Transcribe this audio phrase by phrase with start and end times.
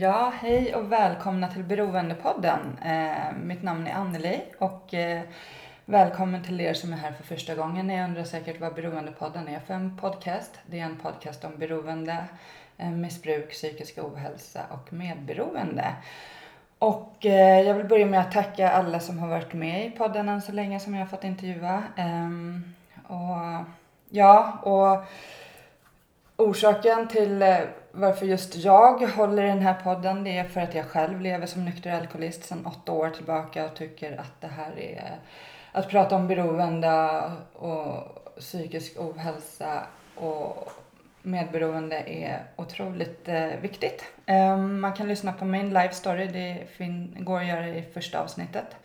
[0.00, 2.78] Ja, hej och välkomna till Beroendepodden.
[2.84, 5.22] Eh, mitt namn är Anneli och eh,
[5.84, 7.86] välkommen till er som är här för första gången.
[7.86, 10.50] Ni undrar säkert vad Beroendepodden är för en podcast.
[10.66, 12.24] Det är en podcast om beroende,
[12.76, 15.94] eh, missbruk, psykisk ohälsa och medberoende.
[16.78, 20.28] Och eh, jag vill börja med att tacka alla som har varit med i podden
[20.28, 21.82] än så länge som jag har fått intervjua.
[21.96, 22.74] Ehm,
[23.06, 23.64] och
[24.08, 25.04] ja, och
[26.36, 27.58] orsaken till eh,
[27.92, 31.46] varför just jag håller i den här podden det är för att jag själv lever
[31.46, 35.18] som nykter alkoholist sedan åtta år tillbaka och tycker att det här är
[35.72, 37.94] att prata om beroende och
[38.38, 40.72] psykisk ohälsa och
[41.22, 44.04] medberoende är otroligt eh, viktigt.
[44.26, 46.66] Ehm, man kan lyssna på min live story, det
[47.18, 48.76] går att göra i första avsnittet.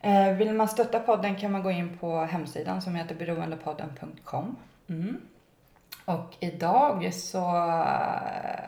[0.00, 4.56] Eh, vill man stötta podden kan man gå in på hemsidan som heter beroendepodden.com.
[4.88, 5.20] Mm.
[6.10, 7.40] Och idag så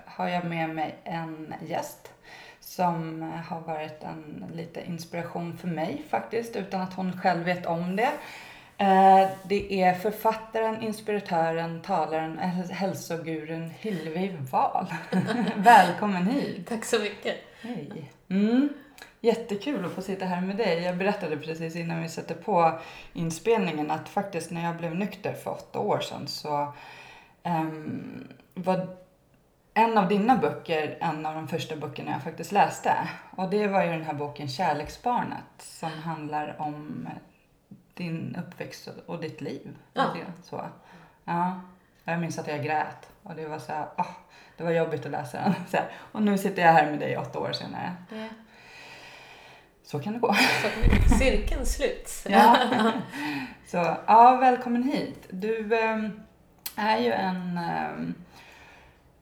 [0.06, 2.12] har jag med mig en gäst
[2.60, 7.96] som har varit en lite inspiration för mig faktiskt utan att hon själv vet om
[7.96, 8.12] det.
[8.78, 12.38] Eh, det är författaren, inspiratören, talaren,
[12.70, 14.86] hälsogurun Hillevi Wahl.
[15.56, 16.68] Välkommen hit!
[16.68, 17.36] Tack så mycket!
[17.60, 18.10] Hej!
[18.28, 18.68] Mm.
[19.20, 20.82] Jättekul att få sitta här med dig.
[20.82, 22.78] Jag berättade precis innan vi satte på
[23.12, 26.72] inspelningen att faktiskt när jag blev nykter för åtta år sedan så
[27.44, 28.96] um, var
[29.74, 33.08] en av dina böcker en av de första böckerna jag faktiskt läste.
[33.36, 37.08] Och det var ju den här boken Kärleksbarnet som handlar om
[37.94, 39.76] din uppväxt och ditt liv.
[39.92, 40.14] Ja.
[40.42, 40.64] Så.
[41.24, 41.60] Ja.
[42.04, 44.10] Jag minns att jag grät och det var så här, oh,
[44.56, 45.54] det var jobbigt att läsa den.
[45.70, 45.90] Så här.
[46.12, 47.92] Och nu sitter jag här med dig åtta år senare.
[48.10, 48.28] Ja.
[49.82, 50.34] Så kan det gå.
[51.18, 52.24] Cirkeln slut.
[52.28, 52.56] ja.
[53.66, 55.26] Så ja, välkommen hit.
[55.30, 56.20] Du ähm,
[56.76, 58.14] är ju en, eh,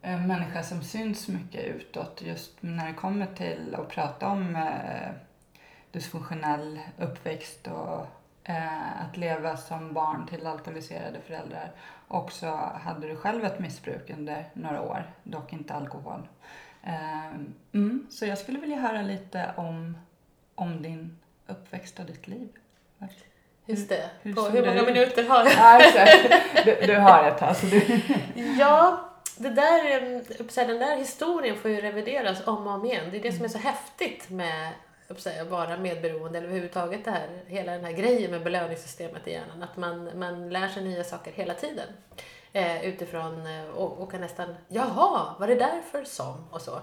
[0.02, 5.10] en människa som syns mycket utåt just när det kommer till att prata om eh,
[5.90, 8.06] dysfunktionell uppväxt och
[8.44, 11.72] eh, att leva som barn till alkoholiserade föräldrar.
[12.08, 16.28] Och så hade du själv ett missbruk under några år, dock inte alkohol.
[17.72, 19.96] Mm, så jag skulle vilja höra lite om,
[20.54, 22.48] om din uppväxt och ditt liv.
[23.70, 24.10] Just det.
[24.22, 24.86] Hur hur det många ut?
[24.86, 25.52] minuter har jag?
[25.52, 26.64] Ja, exakt.
[26.64, 27.54] Du, du har ett här.
[27.54, 28.00] Så du...
[28.58, 33.08] Ja, det där, eh, här, den där historien får ju revideras om och om igen.
[33.10, 34.72] Det är det som är så häftigt med
[35.08, 39.62] att vara medberoende eller överhuvudtaget det här, hela den här grejen med belöningssystemet i hjärnan.
[39.62, 41.86] Att man, man lär sig nya saker hela tiden.
[42.52, 46.48] Eh, utifrån eh, och, och kan nästan, jaha, var det därför som?
[46.50, 46.74] Och så.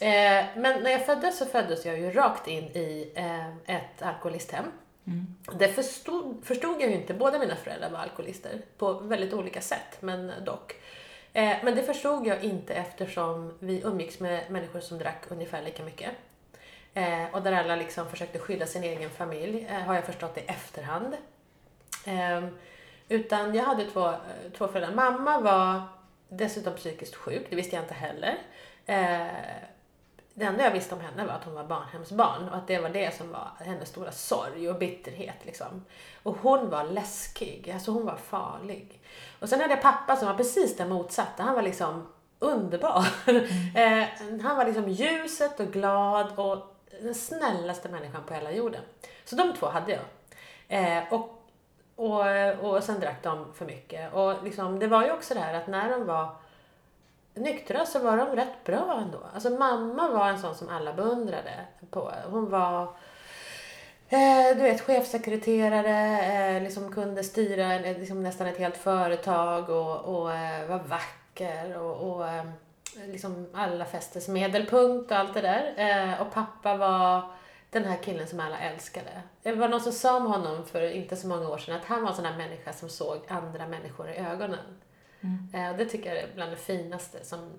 [0.00, 4.64] Eh, men när jag föddes så föddes jag ju rakt in i eh, ett alkoholisthem.
[5.06, 5.26] Mm.
[5.58, 7.14] Det förstod, förstod jag ju inte.
[7.14, 10.76] Båda mina föräldrar var alkoholister på väldigt olika sätt, men dock.
[11.32, 15.82] Eh, men det förstod jag inte eftersom vi umgicks med människor som drack ungefär lika
[15.82, 16.10] mycket.
[16.94, 20.40] Eh, och där alla liksom försökte skydda sin egen familj, eh, har jag förstått i
[20.40, 21.16] efterhand.
[22.06, 22.44] Eh,
[23.08, 24.16] utan jag hade två, eh,
[24.58, 24.94] två föräldrar.
[24.94, 25.82] Mamma var
[26.28, 28.38] dessutom psykiskt sjuk, det visste jag inte heller.
[28.86, 29.26] Eh,
[30.40, 32.88] det enda jag visste om henne var att hon var barnhemsbarn och att det var
[32.88, 35.36] det som var hennes stora sorg och bitterhet.
[35.42, 35.84] Liksom.
[36.22, 39.00] Och hon var läskig, alltså hon var farlig.
[39.40, 41.42] Och sen hade jag pappa som var precis det motsatta.
[41.42, 42.08] Han var liksom
[42.38, 43.06] underbar.
[43.74, 44.08] eh,
[44.42, 48.82] han var liksom ljuset och glad och den snällaste människan på hela jorden.
[49.24, 50.02] Så de två hade jag.
[50.68, 51.44] Eh, och,
[51.96, 52.24] och,
[52.60, 54.14] och sen drack de för mycket.
[54.14, 56.39] Och liksom, det var ju också det här att när de var
[57.34, 59.18] nyktra så var de rätt bra ändå.
[59.34, 61.54] Alltså mamma var en sån som alla beundrade
[61.90, 62.12] på.
[62.30, 62.82] Hon var
[64.08, 66.20] eh, du vet, chefsekreterare,
[66.56, 71.78] eh, liksom kunde styra eh, liksom nästan ett helt företag och, och eh, var vacker
[71.78, 72.44] och, och eh,
[73.06, 75.74] liksom alla fästes medelpunkt och allt det där.
[75.76, 77.22] Eh, och pappa var
[77.70, 79.22] den här killen som alla älskade.
[79.42, 82.02] Det var någon som sa om honom för inte så många år sedan att han
[82.02, 84.80] var en sån här människa som såg andra människor i ögonen.
[85.20, 85.48] Mm.
[85.54, 87.52] Eh, och det tycker jag är bland det finaste som,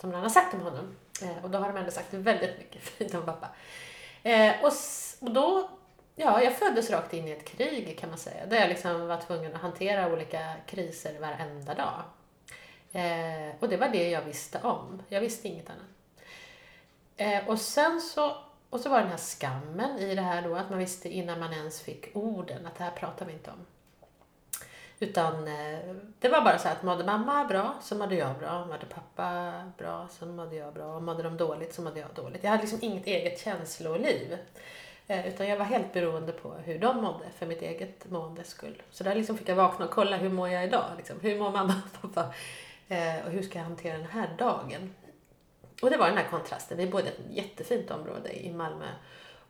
[0.00, 0.96] som någon har sagt om honom.
[1.22, 3.48] Eh, och då har de ändå sagt väldigt mycket fint om pappa.
[4.22, 4.72] Eh, och,
[5.20, 5.70] och då,
[6.16, 8.46] ja, jag föddes rakt in i ett krig kan man säga.
[8.46, 12.02] Där jag liksom var tvungen att hantera olika kriser varenda dag.
[12.92, 15.02] Eh, och det var det jag visste om.
[15.08, 15.82] Jag visste inget annat.
[17.16, 18.36] Eh, och sen så,
[18.70, 21.52] och så var den här skammen i det här då, att man visste innan man
[21.52, 23.66] ens fick orden att det här pratar vi inte om.
[24.98, 28.86] Utan eh, det var bara så att mådde mamma bra så mådde jag bra, mådde
[28.86, 32.44] pappa bra så mådde jag bra och mådde de dåligt så mådde jag dåligt.
[32.44, 34.38] Jag hade liksom inget eget känsloliv.
[35.06, 38.82] Eh, utan jag var helt beroende på hur de mådde för mitt eget måendes skull.
[38.90, 40.84] Så där liksom fick jag vakna och kolla hur mår jag idag?
[40.96, 42.34] Liksom, hur mår mamma och pappa?
[42.88, 44.94] Eh, och hur ska jag hantera den här dagen?
[45.82, 46.78] Och det var den här kontrasten.
[46.78, 48.86] Vi bodde i ett jättefint område i Malmö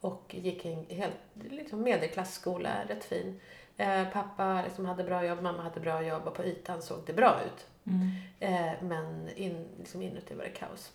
[0.00, 3.40] och gick i en helt liksom medelklassskola, rätt fin.
[3.76, 7.12] Eh, pappa liksom hade bra jobb, mamma hade bra jobb och på ytan såg det
[7.12, 7.66] bra ut.
[7.86, 8.10] Mm.
[8.40, 10.92] Eh, men in, liksom inuti var det kaos.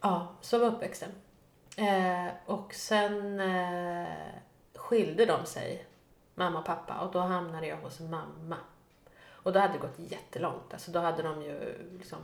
[0.00, 1.10] Ja, så var uppväxten.
[1.76, 4.08] Eh, och sen eh,
[4.74, 5.86] skilde de sig,
[6.34, 8.56] mamma och pappa, och då hamnade jag hos mamma.
[9.26, 10.72] Och då hade det gått jättelångt.
[10.72, 12.18] Alltså då hade de ju liksom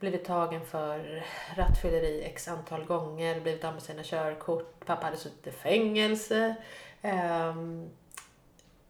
[0.00, 1.24] blivit tagen för
[1.54, 6.54] rattfylleri x antal gånger, blivit av med sina körkort, pappa hade suttit i fängelse.
[7.02, 7.90] Ehm,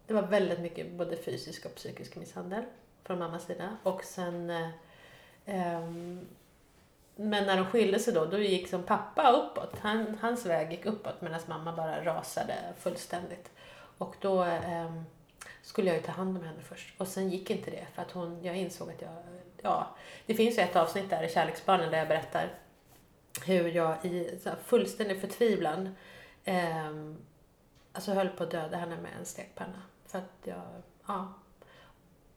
[0.07, 2.63] det var väldigt mycket både fysisk och psykisk misshandel
[3.03, 3.77] från mammas sida.
[3.83, 4.49] Och sen
[5.45, 6.27] ehm,
[7.15, 9.79] men när de skilde sig då, då gick som pappa uppåt.
[9.79, 13.51] Han, hans väg gick uppåt medan mamma bara rasade fullständigt.
[13.97, 15.03] Och då ehm,
[15.61, 17.01] skulle jag ju ta hand om henne först.
[17.01, 19.11] Och sen gick inte det för att hon, jag insåg att jag,
[19.61, 19.95] ja,
[20.25, 22.53] det finns ju ett avsnitt där i Kärleksbarnen där jag berättar
[23.45, 25.95] hur jag i så fullständig förtvivlan
[26.43, 26.91] eh,
[27.93, 29.81] alltså höll på att döda henne med en stekpanna.
[30.05, 30.61] För att jag,
[31.07, 31.33] ja.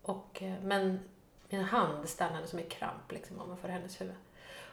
[0.03, 1.01] Och, eh, men
[1.49, 4.15] min hand stannade som i kramp liksom ovanför hennes huvud.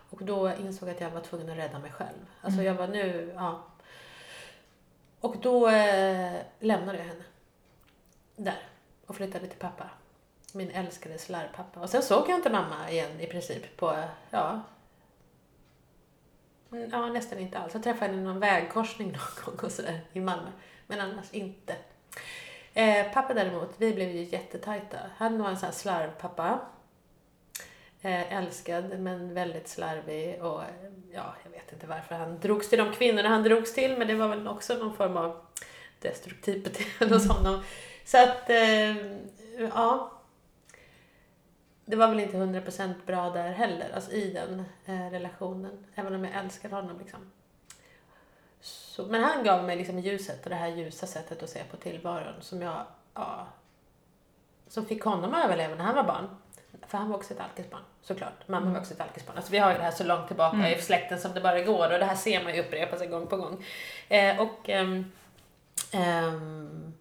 [0.09, 2.25] Och då insåg jag att jag var tvungen att rädda mig själv.
[2.41, 2.65] Alltså mm.
[2.65, 3.63] jag var nu, ja.
[5.19, 7.23] Och då eh, lämnade jag henne
[8.35, 8.67] där
[9.05, 9.89] och flyttade till pappa.
[10.53, 11.79] Min älskade slarvpappa.
[11.79, 14.61] Och sen såg jag inte mamma igen i princip på, ja,
[16.71, 17.73] mm, ja nästan inte alls.
[17.73, 20.51] Jag träffade henne i någon vägkorsning någon gång och sådär i Malmö.
[20.93, 21.75] Men annars inte.
[22.73, 24.97] Eh, pappa däremot, vi blev ju jättetajta.
[25.17, 26.59] Han var en sån här slarvpappa.
[28.01, 30.61] Eh, älskad men väldigt slarvig och
[31.13, 34.15] ja, jag vet inte varför han drogs till de kvinnorna han drogs till men det
[34.15, 35.45] var väl också någon form av
[35.99, 37.63] destruktivt beteende hos honom.
[38.05, 38.97] Så att, eh,
[39.59, 40.11] ja.
[41.85, 45.85] Det var väl inte 100% bra där heller, alltså i den eh, relationen.
[45.95, 47.31] Även om jag älskar honom liksom.
[48.93, 51.77] Så, men han gav mig liksom ljuset och det här ljusa sättet att se på
[51.77, 53.47] tillvaron som jag, ja,
[54.67, 56.29] som fick honom att överleva när han var barn.
[56.87, 58.47] För han var också ett alkisbarn, såklart.
[58.47, 58.73] Mamma mm.
[58.73, 59.37] var också ett alkisbarn.
[59.37, 60.73] Alltså vi har ju det här så långt tillbaka mm.
[60.73, 63.27] i släkten som det bara går och det här ser man ju upprepa sig gång
[63.27, 63.65] på gång.
[64.09, 65.11] Eh, och um,
[65.93, 66.93] um,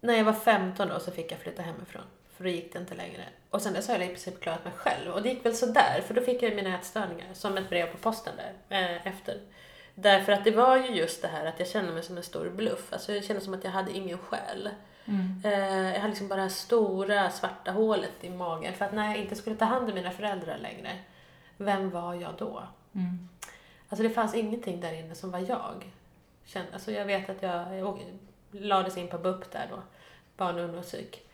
[0.00, 2.04] när jag var 15 då så fick jag flytta hemifrån.
[2.36, 3.24] För då gick det inte längre.
[3.50, 5.12] Och sen dess har jag i princip klarat mig själv.
[5.12, 7.98] Och det gick väl sådär, för då fick jag mina ätstörningar som ett brev på
[7.98, 9.40] posten där eh, efter.
[9.94, 12.50] Därför att det var ju just det här att jag kände mig som en stor
[12.50, 12.92] bluff.
[12.92, 14.68] Alltså jag kände som att jag hade ingen själ.
[15.04, 15.42] Mm.
[15.44, 18.74] Eh, jag hade liksom bara det stora svarta hålet i magen.
[18.74, 20.98] För att när jag inte skulle ta hand om mina föräldrar längre,
[21.56, 22.62] vem var jag då?
[22.94, 23.28] Mm.
[23.88, 25.92] Alltså det fanns ingenting där inne som var jag.
[26.72, 27.98] Alltså jag vet att jag, jag
[28.50, 29.82] lades in på BUP där då,
[30.36, 31.26] barn och ungdomspsyk.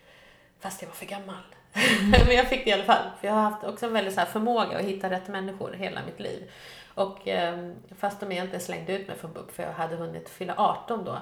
[0.59, 1.43] Fast jag var för gammal.
[2.27, 3.09] Men jag fick det i alla fall.
[3.19, 6.19] För jag har haft också en väldigt så förmåga att hitta rätt människor hela mitt
[6.19, 6.51] liv.
[6.93, 10.53] Och eh, fast de egentligen slängde ut mig från BUP, för jag hade hunnit fylla
[10.57, 11.17] 18 då,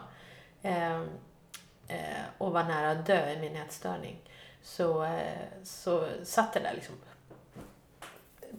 [0.62, 0.96] eh,
[1.88, 4.18] eh, och var nära att dö i min ätstörning,
[4.62, 6.96] så, eh, så satt det där liksom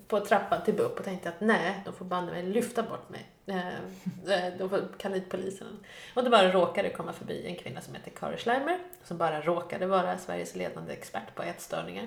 [0.08, 3.26] på trappan till BUP och tänkte att nej, de får banne mig lyfta bort mig.
[3.46, 3.68] Eh,
[4.36, 5.66] eh, de får kalla hit polisen.
[6.14, 9.86] Och då bara råkade komma förbi en kvinna som heter Kari Schleimer som bara råkade
[9.86, 12.06] vara Sveriges ledande expert på ätstörningar.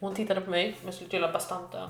[0.00, 1.88] Hon tittade på mig med sitt lilla bastanta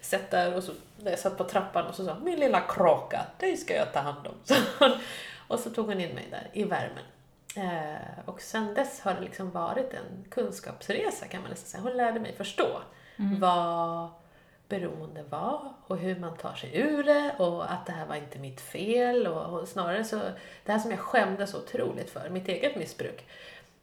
[0.00, 3.26] sätt där och så där jag satt på trappan och så sa min lilla kråka,
[3.38, 4.34] dig ska jag ta hand om.
[5.48, 7.04] och så tog hon in mig där i värmen.
[7.56, 11.82] Eh, och sen dess har det liksom varit en kunskapsresa kan man nästan säga.
[11.82, 12.82] Hon lärde mig förstå
[13.16, 13.40] mm.
[13.40, 14.08] vad
[14.68, 18.38] beroende var och hur man tar sig ur det och att det här var inte
[18.38, 20.16] mitt fel och, snarare så,
[20.64, 23.26] det här som jag skämdes så otroligt för, mitt eget missbruk.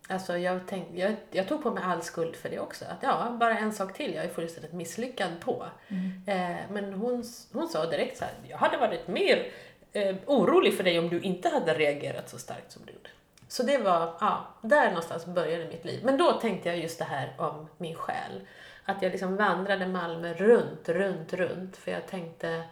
[0.07, 2.85] Alltså jag, tänkte, jag, jag tog på mig all skuld för det också.
[2.85, 5.65] Att ja, bara en sak till, jag är fullständigt misslyckad på.
[5.87, 6.21] Mm.
[6.27, 7.23] Eh, men hon,
[7.53, 9.51] hon sa direkt så här, jag hade varit mer
[9.93, 13.09] eh, orolig för dig om du inte hade reagerat så starkt som du gjorde.
[13.47, 15.99] Så det var, ja, där någonstans började mitt liv.
[16.03, 18.41] Men då tänkte jag just det här om min själ.
[18.85, 21.77] Att jag liksom vandrade Malmö runt, runt, runt.
[21.77, 22.63] För jag tänkte...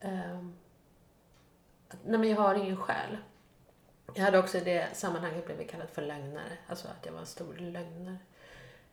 [0.00, 0.38] eh,
[1.88, 3.16] att, nej men jag har ingen själ.
[4.14, 6.58] Jag hade också i det sammanhanget blivit kallad för lögnare.
[6.66, 8.16] Alltså att jag var en stor lögnare.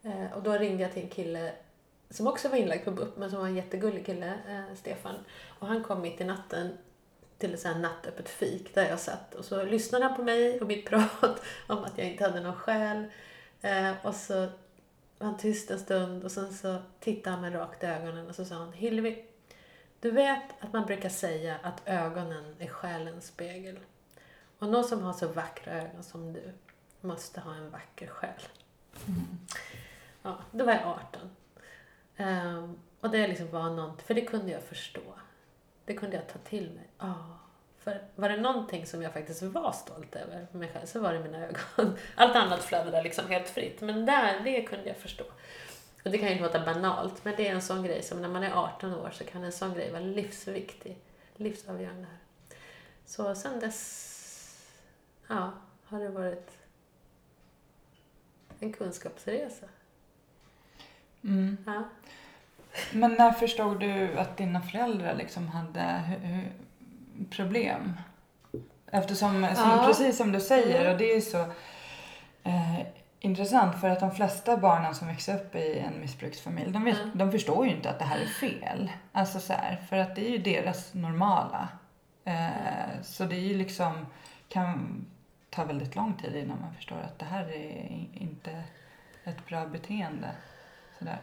[0.04, 1.52] Eh, och då ringde jag till en kille
[2.10, 5.16] som också var inlagd på BUP, men som var en jättegullig kille, eh, Stefan.
[5.60, 6.78] Och han kom mitt i natten
[7.38, 9.36] till ett nattöppet fik där jag satt.
[9.36, 12.56] Och så lyssnade han på mig och mitt prat om att jag inte hade någon
[12.56, 13.06] själ.
[13.62, 14.48] Eh, och så
[15.20, 18.46] han tyst en stund och sen så tittade han mig rakt i ögonen och så
[18.46, 19.26] sa han Hillevi,
[20.00, 23.80] du vet att man brukar säga att ögonen är själens spegel.
[24.60, 26.54] Och någon som har så vackra ögon som du
[27.02, 28.42] måste ha en vacker själ.
[29.08, 29.26] Mm.
[30.22, 31.30] Ja, då var jag 18.
[32.18, 35.02] Um, och det liksom var något, för det kunde jag förstå.
[35.86, 36.90] Det kunde jag ta till mig.
[36.98, 37.49] Ah.
[37.80, 41.14] För var det någonting som jag faktiskt var stolt över för mig själv så var
[41.14, 41.98] det mina ögon.
[42.16, 43.82] Allt annat flödade liksom helt fritt.
[43.82, 45.24] Men där, det kunde jag förstå.
[46.06, 48.44] Och det kan ju låta banalt, men det är en sån grej som när man
[48.44, 50.98] är 18 år så kan en sån grej vara livsviktig,
[51.36, 52.08] livsavgörande.
[53.06, 54.66] Så sen dess,
[55.28, 55.52] ja,
[55.86, 56.58] har det varit
[58.60, 59.66] en kunskapsresa.
[61.24, 61.58] Mm.
[61.66, 61.84] Ja.
[62.94, 66.52] Men när förstod du att dina föräldrar liksom hade hu- hu-
[67.30, 67.94] problem?
[68.92, 69.84] Eftersom, som, Ja.
[69.88, 70.92] precis som du säger, Mm.
[70.92, 71.42] och det är ju så
[72.44, 72.80] eh,
[73.20, 77.18] intressant för att de flesta barnen som växer upp i en missbruksfamilj, de, vet, Mm.
[77.18, 78.92] de förstår ju inte att det här är fel.
[79.12, 81.68] Alltså så här, för att det är ju deras normala.
[82.26, 84.06] Eh, så det är ju liksom,
[84.48, 85.06] kan
[85.50, 88.64] ta väldigt lång tid innan man förstår att det här är inte
[89.24, 90.28] ett bra beteende.
[91.00, 91.20] Sådär.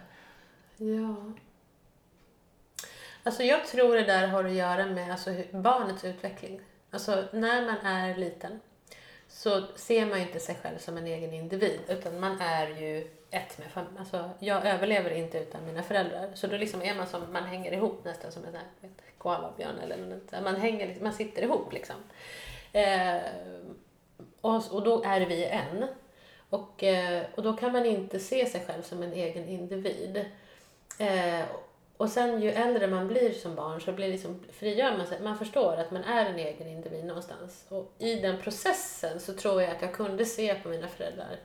[0.76, 1.16] Ja.
[3.26, 6.60] Alltså jag tror det där har att göra med alltså, barnets utveckling.
[6.90, 8.60] Alltså när man är liten
[9.28, 13.10] så ser man ju inte sig själv som en egen individ utan man är ju
[13.30, 13.98] ett med familjen.
[13.98, 16.30] Alltså jag överlever inte utan mina föräldrar.
[16.34, 18.58] Så då liksom är man som, man hänger ihop nästan som en
[19.18, 20.44] koalabjörn eller något.
[20.44, 21.96] Man hänger, liksom, man sitter ihop liksom.
[22.72, 23.16] Eh,
[24.40, 25.86] och, och då är vi en.
[26.50, 30.24] Och, eh, och då kan man inte se sig själv som en egen individ.
[30.98, 31.44] Eh,
[31.96, 35.20] och sen ju äldre man blir som barn så blir liksom, frigör man sig.
[35.20, 37.64] Man förstår att man är en egen individ någonstans.
[37.68, 41.38] Och i den processen så tror jag att jag kunde se på mina föräldrar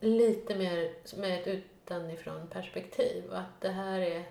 [0.00, 3.24] lite mer med ett utanifrån perspektiv.
[3.32, 4.24] Att det här är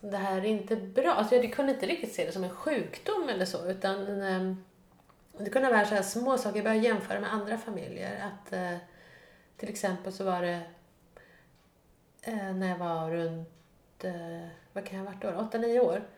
[0.00, 1.12] det här är inte bra.
[1.12, 4.54] Alltså jag kunde inte riktigt se det som en sjukdom eller så, utan eh,
[5.38, 6.56] det kunde vara så här små saker.
[6.56, 8.30] Jag började jämföra med andra familjer.
[8.32, 8.76] Att eh,
[9.56, 10.62] till exempel så var det
[12.22, 16.08] eh, när jag var runt, eh, vad kan jag ha varit då, 8-9 år.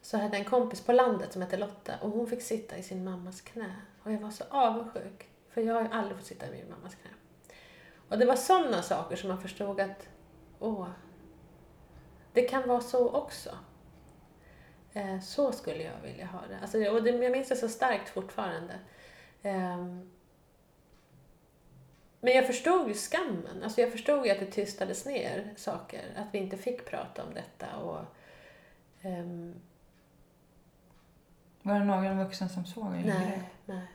[0.00, 2.82] Så hade jag en kompis på landet som hette Lotta och hon fick sitta i
[2.82, 3.76] sin mammas knä.
[4.02, 5.28] Och jag var så avundsjuk.
[5.50, 7.10] För jag har ju aldrig fått sitta i min mammas knä.
[8.08, 10.08] Och det var sådana saker som man förstod att,
[10.58, 10.88] åh,
[12.32, 13.50] det kan vara så också.
[14.92, 16.58] Eh, så skulle jag vilja ha det.
[16.60, 18.74] Alltså, och det, jag minns det så starkt fortfarande.
[19.42, 20.10] Ehm,
[22.24, 23.62] men jag förstod ju skammen.
[23.62, 26.02] Alltså jag förstod ju att det tystades ner saker.
[26.16, 27.76] Att vi inte fick prata om detta.
[27.76, 28.00] Och,
[29.02, 29.54] ehm,
[31.62, 33.86] Var det någon vuxen som såg nej, nej.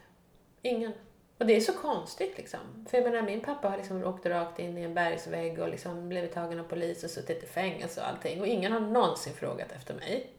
[0.61, 0.93] Ingen.
[1.37, 2.85] Och det är så konstigt liksom.
[2.89, 6.09] För jag menar, min pappa har liksom åkt rakt in i en bergsvägg och liksom
[6.09, 8.41] blivit tagen av polis och suttit i fängelse och allting.
[8.41, 10.29] Och ingen har någonsin frågat efter mig.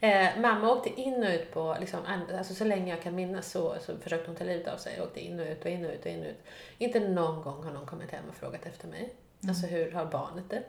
[0.00, 2.00] Eh, mamma åkte in och ut på, liksom,
[2.38, 5.02] alltså så länge jag kan minnas så, så försökte hon ta livet av sig.
[5.02, 6.44] Åkte in och ut och in och ut och in och ut.
[6.78, 9.14] Inte någon gång har någon kommit hem och frågat efter mig.
[9.48, 10.62] Alltså hur har barnet det?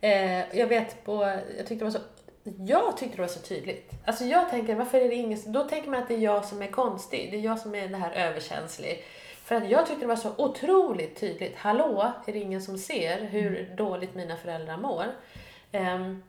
[0.00, 1.24] Eh, jag vet på,
[1.56, 1.98] jag tyckte det var så
[2.58, 3.92] jag tyckte det var så tydligt.
[4.04, 5.52] Alltså jag tänker, varför är det ingen...
[5.52, 7.28] Då tänker man att det är jag som är konstig.
[7.30, 9.04] Det är jag som är det här överkänslig.
[9.44, 11.56] För att jag tyckte det var så otroligt tydligt.
[11.56, 15.04] Hallå, är det ingen som ser hur dåligt mina föräldrar mår?
[15.72, 16.22] Ehm,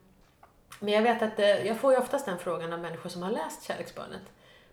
[0.80, 3.30] men jag vet att eh, jag får ju oftast den frågan av människor som har
[3.30, 4.22] läst Kärleksbarnet.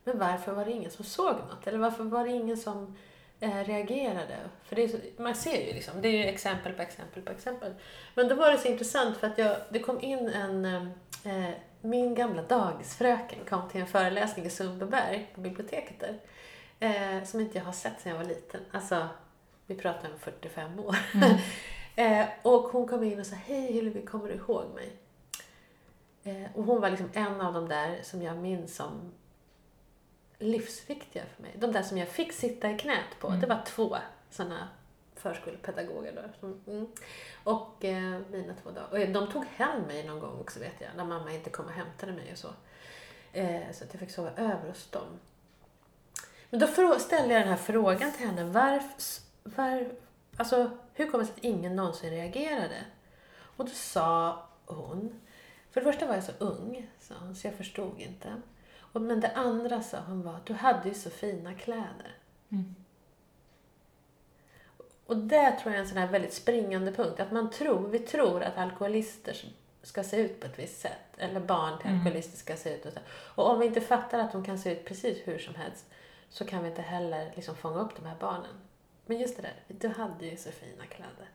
[0.03, 1.67] Men varför var det ingen som såg något?
[1.67, 2.97] Eller varför var det ingen som
[3.39, 4.37] eh, reagerade?
[4.63, 7.31] För det är så, man ser ju liksom, det är ju exempel på exempel på
[7.31, 7.73] exempel.
[8.15, 10.65] Men då var det så intressant för att jag, det kom in en,
[11.25, 11.49] eh,
[11.81, 16.19] min gamla dagisfröken kom till en föreläsning i Sundbyberg på biblioteket där.
[16.79, 18.61] Eh, som inte jag har sett sedan jag var liten.
[18.71, 19.07] Alltså,
[19.65, 20.95] vi pratar om 45 år.
[21.95, 24.91] eh, och hon kom in och sa, hej Hillevi, kommer du ihåg mig?
[26.27, 29.12] Eh, och hon var liksom en av de där som jag minns som
[30.39, 31.55] livsviktiga för mig.
[31.57, 33.29] De där som jag fick sitta i knät på.
[33.29, 33.98] Det var två
[34.29, 34.69] sådana
[35.15, 36.22] förskolepedagoger då.
[36.39, 36.88] Som, mm.
[37.43, 38.88] Och eh, mina två dagar.
[38.91, 40.89] Och de tog hem mig någon gång också vet jag.
[40.96, 42.50] När mamma inte kom och hämtade mig och så.
[43.34, 45.19] Eh, så att jag fick sova över hos dem.
[46.50, 48.43] Men då ställde jag den här frågan till henne.
[48.43, 49.12] Varför,
[49.43, 49.91] var,
[50.38, 52.86] alltså, hur kommer det sig att ingen någonsin reagerade?
[53.57, 55.22] Och då sa hon,
[55.77, 58.41] för det första var jag så ung, sa hon, så jag förstod inte.
[58.79, 62.15] Och, men det andra sa hon var, du hade ju så fina kläder.
[62.50, 62.75] Mm.
[65.05, 67.19] Och det tror jag är en sån här väldigt springande punkt.
[67.19, 69.53] Att man tror, vi tror att alkoholister
[69.84, 71.17] ska se ut på ett visst sätt.
[71.17, 72.00] Eller barn till Mm.
[72.00, 73.00] alkoholister ska se ut och så.
[73.36, 75.86] Och om vi inte fattar att de kan se ut precis hur som helst
[76.29, 78.55] så kan vi inte heller liksom fånga upp de här barnen.
[79.05, 81.29] Men just det där, du hade ju så fina kläder.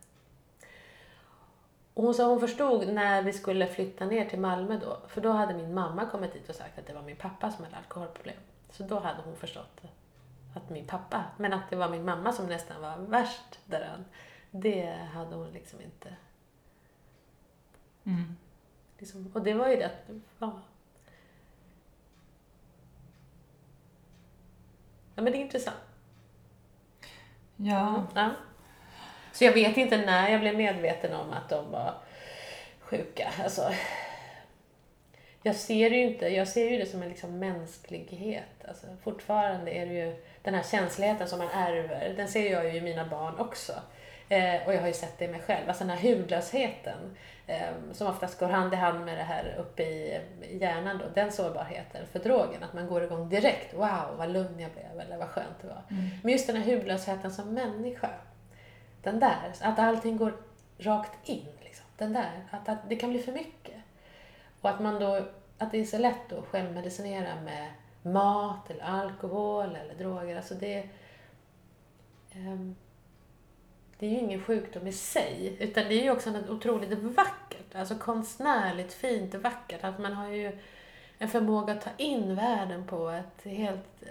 [1.94, 5.30] Och hon sa hon förstod när vi skulle flytta ner till Malmö då, för då
[5.30, 8.36] hade min mamma kommit dit och sagt att det var min pappa som hade alkoholproblem.
[8.70, 9.80] Så då hade hon förstått
[10.54, 14.04] att min pappa, men att det var min mamma som nästan var värst däran.
[14.50, 16.16] Det hade hon liksom inte.
[18.04, 18.36] Mm.
[18.98, 20.60] Liksom, och det var ju det att, ja.
[25.14, 25.76] Ja men det är intressant.
[27.56, 28.06] Ja.
[28.14, 28.30] Ja.
[29.32, 31.94] Så jag vet inte när jag blev medveten om att de var
[32.80, 33.28] sjuka.
[33.42, 33.72] Alltså,
[35.42, 38.64] jag ser ju inte, jag ser ju det som en liksom mänsklighet.
[38.68, 42.76] Alltså, fortfarande är det ju den här känsligheten som man ärver, den ser jag ju
[42.76, 43.72] i mina barn också.
[44.28, 47.70] Eh, och jag har ju sett det i mig själv, alltså den här hudlösheten eh,
[47.92, 50.20] som oftast går hand i hand med det här uppe i,
[50.60, 53.74] hjärnan då, den sårbarheten för drogen, att man går igång direkt.
[53.74, 55.82] Wow, vad lugn jag blev, eller vad skönt det var.
[55.90, 56.10] Mm.
[56.22, 58.10] Men just den här hudlösheten som människa,
[59.02, 60.34] den där, att allting går
[60.78, 61.46] rakt in.
[61.60, 61.86] Liksom.
[61.96, 63.80] Den där, att, att det kan bli för mycket.
[64.60, 65.24] Och att man då,
[65.58, 70.36] att det är så lätt att självmedicinera med mat eller alkohol eller droger.
[70.36, 70.88] Alltså det,
[72.34, 72.76] um,
[73.98, 77.74] det är ju ingen sjukdom i sig, utan det är ju också något otroligt vackert,
[77.74, 79.84] alltså konstnärligt fint och vackert.
[79.84, 80.58] Att man har ju
[81.18, 84.02] en förmåga att ta in världen på ett helt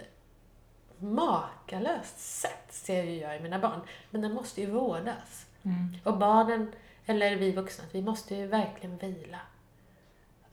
[1.02, 3.80] makalöst sätt, ser ju jag i mina barn.
[4.10, 5.46] Men den måste ju vårdas.
[5.62, 5.96] Mm.
[6.04, 6.72] Och barnen,
[7.06, 9.38] eller vi vuxna, vi måste ju verkligen vila.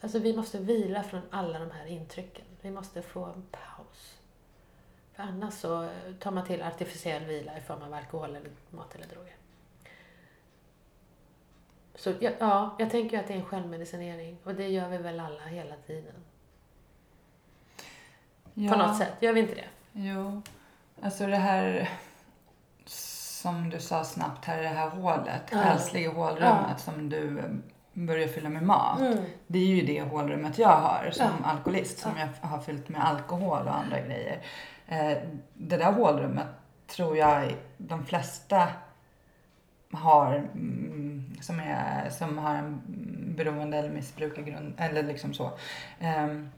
[0.01, 2.45] Alltså vi måste vila från alla de här intrycken.
[2.61, 4.17] Vi måste få en paus.
[5.13, 5.89] För annars så
[6.19, 9.35] tar man till artificiell vila i form av alkohol, eller mat eller droger.
[11.95, 14.37] Så ja, ja, jag tänker ju att det är en självmedicinering.
[14.43, 16.15] Och det gör vi väl alla hela tiden.
[18.53, 18.71] ja.
[18.71, 19.67] På något sätt, gör vi inte det?
[19.93, 20.41] Jo.
[21.01, 21.89] Alltså det här
[22.85, 25.57] som du sa snabbt här, det här hålet, Ja.
[25.57, 27.41] själsliga hålrummet som du
[27.93, 28.99] börjar fylla med mat.
[29.47, 31.49] Det är ju det hålrummet jag har som Ja.
[31.49, 34.41] alkoholist som jag har fyllt med alkohol och andra grejer.
[34.87, 35.17] Eh,
[35.53, 36.47] det där hålrummet
[36.87, 38.67] tror jag de flesta
[39.93, 42.81] har mm, som, är, som har en
[43.37, 45.51] beroende eller missbrukargrund eller liksom så.
[45.99, 46.49] Ehm,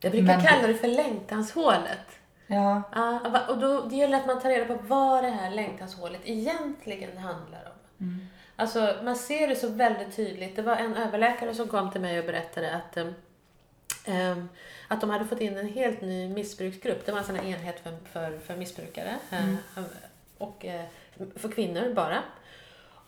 [0.00, 1.98] Jag brukar Men- kalla det för längtanshålet.
[2.46, 5.50] Ja, Ja, va- och då, det gäller att man tar reda på vad det här
[5.50, 8.06] längtanshålet egentligen handlar om.
[8.06, 8.26] Mm.
[8.56, 10.56] Alltså, man ser det så väldigt tydligt.
[10.56, 12.96] Det var en överläkare som kom till mig och berättade att,
[14.04, 14.48] ehm,
[14.88, 17.06] att de hade fått in en helt ny missbruksgrupp.
[17.06, 19.16] Det var en sån här enhet för, för, för missbrukare.
[19.30, 19.54] eh,
[20.38, 20.84] och eh,
[21.36, 22.22] för kvinnor bara.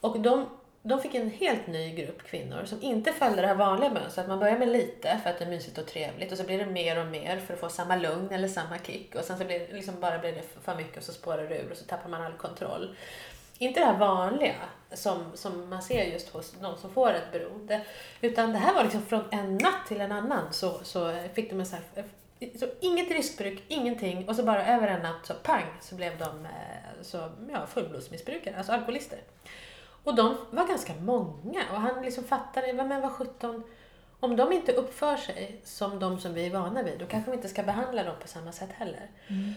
[0.00, 0.46] Och de,
[0.86, 4.28] de fick en helt ny grupp kvinnor som inte följde det här vanliga mönstret.
[4.28, 6.66] Man börjar med lite för att det är mysigt och trevligt och så blir det
[6.66, 9.14] mer och mer för att få samma lugn eller samma kick.
[9.14, 11.58] Och sen så blir det liksom bara blir det för mycket och så spårar det
[11.58, 12.96] ur och så tappar man all kontroll.
[13.58, 14.54] Inte det här vanliga
[14.92, 17.80] som, som man ser just hos de som får ett beroende.
[18.20, 21.60] Utan det här var liksom från en natt till en annan så, så fick de
[21.60, 22.04] en så här,
[22.40, 26.18] eh, så inget riskbruk, ingenting och så bara över en natt så pang så blev
[26.18, 29.18] de eh, så, ja, fullblodsmissbrukare, alltså alkoholister.
[30.04, 33.62] Och de var ganska många och han liksom fattade, men vad sjutton,
[34.20, 37.36] om de inte uppför sig som de som vi är vana vid, då kanske vi
[37.36, 39.08] inte ska behandla dem på samma sätt heller.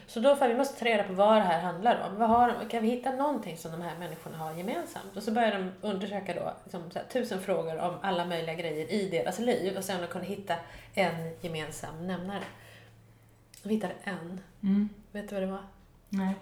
[0.07, 2.15] Så då får vi måste ta reda på vad det här handlar om.
[2.19, 5.15] Vad har kan vi hitta någonting som de här människorna har gemensamt?
[5.17, 9.09] Och så börjar de undersöka då, liksom, här, tusen frågor om alla möjliga grejer i
[9.09, 10.55] deras liv och sen de kunde hitta
[10.93, 12.43] en gemensam nämnare.
[13.63, 14.39] De hittade en.
[14.63, 15.63] mm, Vet du vad det var?
[16.09, 16.33] nej.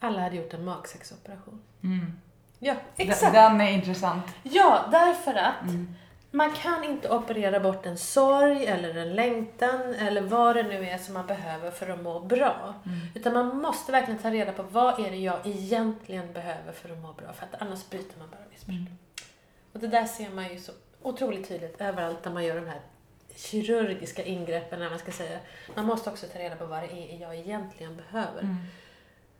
[0.00, 1.62] Alla hade gjort en magsexoperation.
[1.82, 2.12] Mm.
[2.58, 3.32] Ja, exakt!
[3.32, 4.24] den är intressant.
[4.42, 5.94] Ja, därför att Mm.
[6.30, 10.98] man kan inte operera bort en sorg eller en längtan eller vad det nu är
[10.98, 12.74] som man behöver för att må bra.
[12.86, 12.98] Mm.
[13.14, 16.98] Utan man måste verkligen ta reda på vad är det jag egentligen behöver för att
[16.98, 17.32] må bra.
[17.32, 18.76] För att annars byter man bara missbruk.
[18.76, 18.98] Mm.
[19.72, 22.80] Och det där ser man ju så otroligt tydligt överallt där man gör de här
[23.36, 25.38] kirurgiska ingreppen, när man ska säga.
[25.74, 28.40] Man måste också ta reda på vad det är jag egentligen behöver.
[28.42, 28.56] Mm.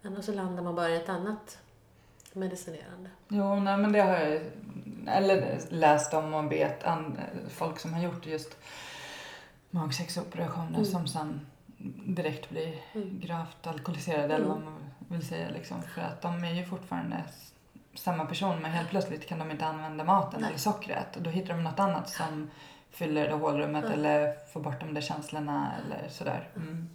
[0.05, 1.59] Annars så landar man bara i ett annat
[2.35, 3.11] medicinerande.
[3.29, 4.41] Jo, nej men det har jag
[5.07, 7.19] eller läst om och vet an,
[7.51, 8.57] folk som har gjort just
[9.71, 10.85] magsexoperationer Mm.
[10.85, 11.47] som sen
[12.07, 13.21] direkt blir Mm.
[13.21, 15.83] gravt alkoholiserade eller vad man vill säga liksom.
[15.83, 17.17] För att de är ju fortfarande
[17.95, 20.49] samma person men helt plötsligt kan de inte använda maten Nej.
[20.49, 22.51] eller sockret och då hittar de något annat som
[22.91, 23.93] fyller det hålrummet Ja.
[23.93, 26.49] eller får bort de där känslorna eller sådär.
[26.57, 26.89] Mm.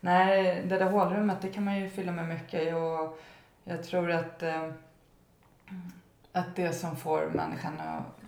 [0.00, 3.18] Nej, det där hålrummet det kan man ju fylla med mycket och
[3.64, 4.70] jag tror att, eh,
[6.32, 8.20] att det som får människan att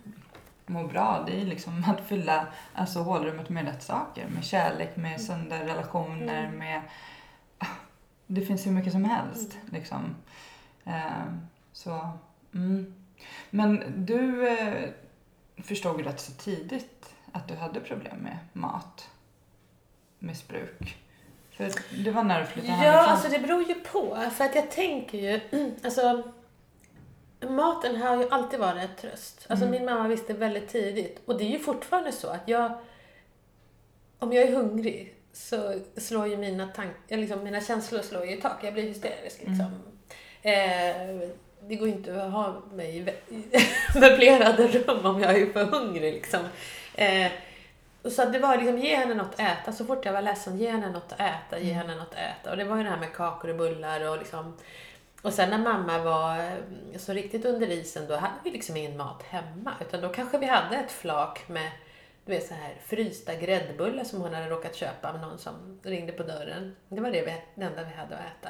[0.65, 4.27] må bra det är liksom att fylla alltså, hålrummet med rätt saker.
[4.27, 6.57] Med kärlek, med sunda relationer, Mm.
[6.59, 6.81] med...
[7.57, 7.65] ah,
[8.27, 10.15] Det finns hur mycket som helst liksom.
[10.85, 11.23] Eh,
[11.71, 12.09] så,
[12.53, 12.93] mm.
[13.49, 14.89] Men du eh,
[15.57, 19.09] förstod rätt så tidigt att du hade problem med mat,
[20.19, 20.97] missbruk.
[21.51, 21.71] För
[22.03, 23.11] det var när du flyttade Ja, hemifrån.
[23.11, 24.17] alltså det beror ju på.
[24.33, 25.41] För att jag tänker ju,
[25.83, 26.23] alltså
[27.39, 29.45] maten har ju alltid varit ett tröst.
[29.49, 29.77] Alltså Mm.
[29.79, 32.71] min mamma visste väldigt tidigt, och det är ju fortfarande så att jag,
[34.19, 38.41] om jag är hungrig så slår ju mina tankar, liksom mina känslor slår ju i
[38.41, 38.63] tak.
[38.63, 39.81] Jag blir hysterisk liksom.
[40.41, 41.29] Eh,
[41.61, 43.01] det går inte att ha mig i
[43.99, 46.39] möblerade rum om jag är för hungrig liksom.
[46.95, 47.31] Eh,
[48.01, 49.71] och så det var liksom, ge henne något att äta.
[49.71, 52.51] Så fort jag var ledsen, ge henne något att äta, ge henne något att äta.
[52.51, 54.53] Och det var ju det här med kakor och bullar och liksom
[55.21, 58.97] och sen när mamma var mm, så riktigt under isen, då hade vi liksom ingen
[58.97, 59.73] mat hemma.
[59.81, 61.71] Utan då kanske vi hade ett flak med
[62.27, 66.13] du vet, så här frysta gräddbullar som hon hade råkat köpa med någon som ringde
[66.13, 66.75] på dörren.
[66.89, 68.49] Det var det, vi, det enda vi hade att äta.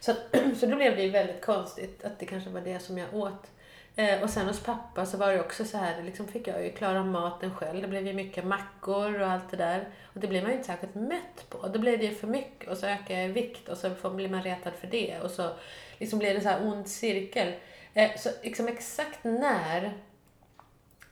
[0.00, 0.18] Så, att,
[0.60, 3.50] så då blev det ju väldigt konstigt att det kanske var det som jag åt.
[3.96, 6.72] Eh, och sen hos pappa så var det också så här, liksom fick jag ju
[6.72, 7.82] klara maten själv.
[7.82, 9.88] Det blev ju mycket mackor och allt det där.
[10.14, 11.68] Och det blir man ju inte särskilt mätt på.
[11.68, 14.10] Då blir det ju för mycket och så ökar jag i vikt och så får,
[14.10, 15.20] blir man retad för det.
[15.20, 15.50] Och så
[15.98, 17.54] liksom blir det så här ond cirkel.
[17.94, 19.92] Eh, så liksom exakt när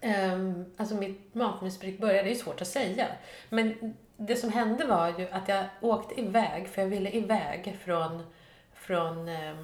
[0.00, 3.06] eh, alltså mitt matmissbruk började, det är svårt att säga.
[3.48, 8.22] Men det som hände var ju att jag åkte iväg, för jag ville iväg från,
[8.74, 9.56] från eh,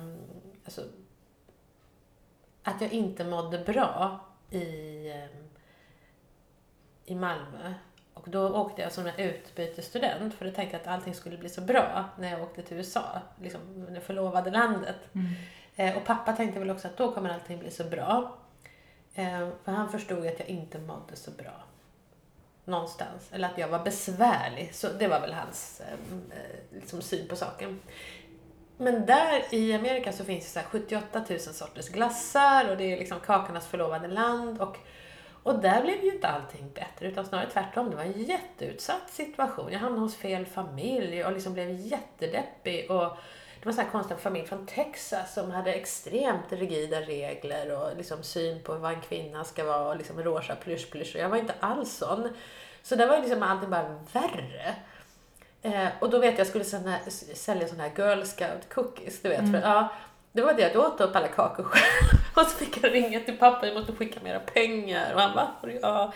[0.65, 0.83] alltså,
[2.63, 5.49] att jag inte mådde bra i, ehm,
[7.05, 7.75] i Malmö.
[8.23, 11.49] Och då åkte jag som en utbytesstudent, för då tänkte jag att allting skulle bli
[11.49, 13.05] så bra när jag åkte till USA,
[13.43, 14.97] liksom det förlovade landet.
[15.13, 15.27] Mm.
[15.77, 18.37] Eh, och pappa tänkte väl också att då kommer allting bli så bra.
[19.15, 21.65] Eh, för han förstod att jag inte mådde så bra.
[22.65, 23.29] Någonstans.
[23.33, 24.75] Eller att jag var besvärlig.
[24.75, 25.97] Så det var väl hans eh,
[26.71, 27.81] liksom syn på saken.
[28.77, 32.93] Men där i Amerika så finns det så här 78 000 sorters glassar och det
[32.93, 34.61] är liksom kakornas förlovade land.
[34.61, 34.77] Och,
[35.43, 37.91] och där blev ju inte allting bättre utan snarare tvärtom.
[37.91, 39.73] Det var en jätteutsatt situation.
[39.73, 42.91] Jag hamnade hos fel familj och liksom blev jättedeppig.
[42.91, 43.17] Och
[43.61, 47.97] det var en sån här konstig familj från Texas som hade extremt rigida regler och
[47.97, 51.15] liksom syn på vad en kvinna ska vara och liksom rosa plysch plysch.
[51.15, 52.29] Och jag var inte alls sån.
[52.83, 54.75] Så där var ju liksom allting bara värre.
[55.63, 59.29] Eh, och då vet jag, jag skulle här, sälja såna här girl scout cookies, du
[59.29, 59.39] vet.
[59.39, 59.53] Mm.
[59.53, 59.89] För, ja,
[60.33, 62.21] det var det jag åt upp alla kakor själv.
[62.41, 65.15] Och så fick jag ringa till pappa, jag måste skicka mera pengar.
[65.15, 66.13] Och han bara, ja.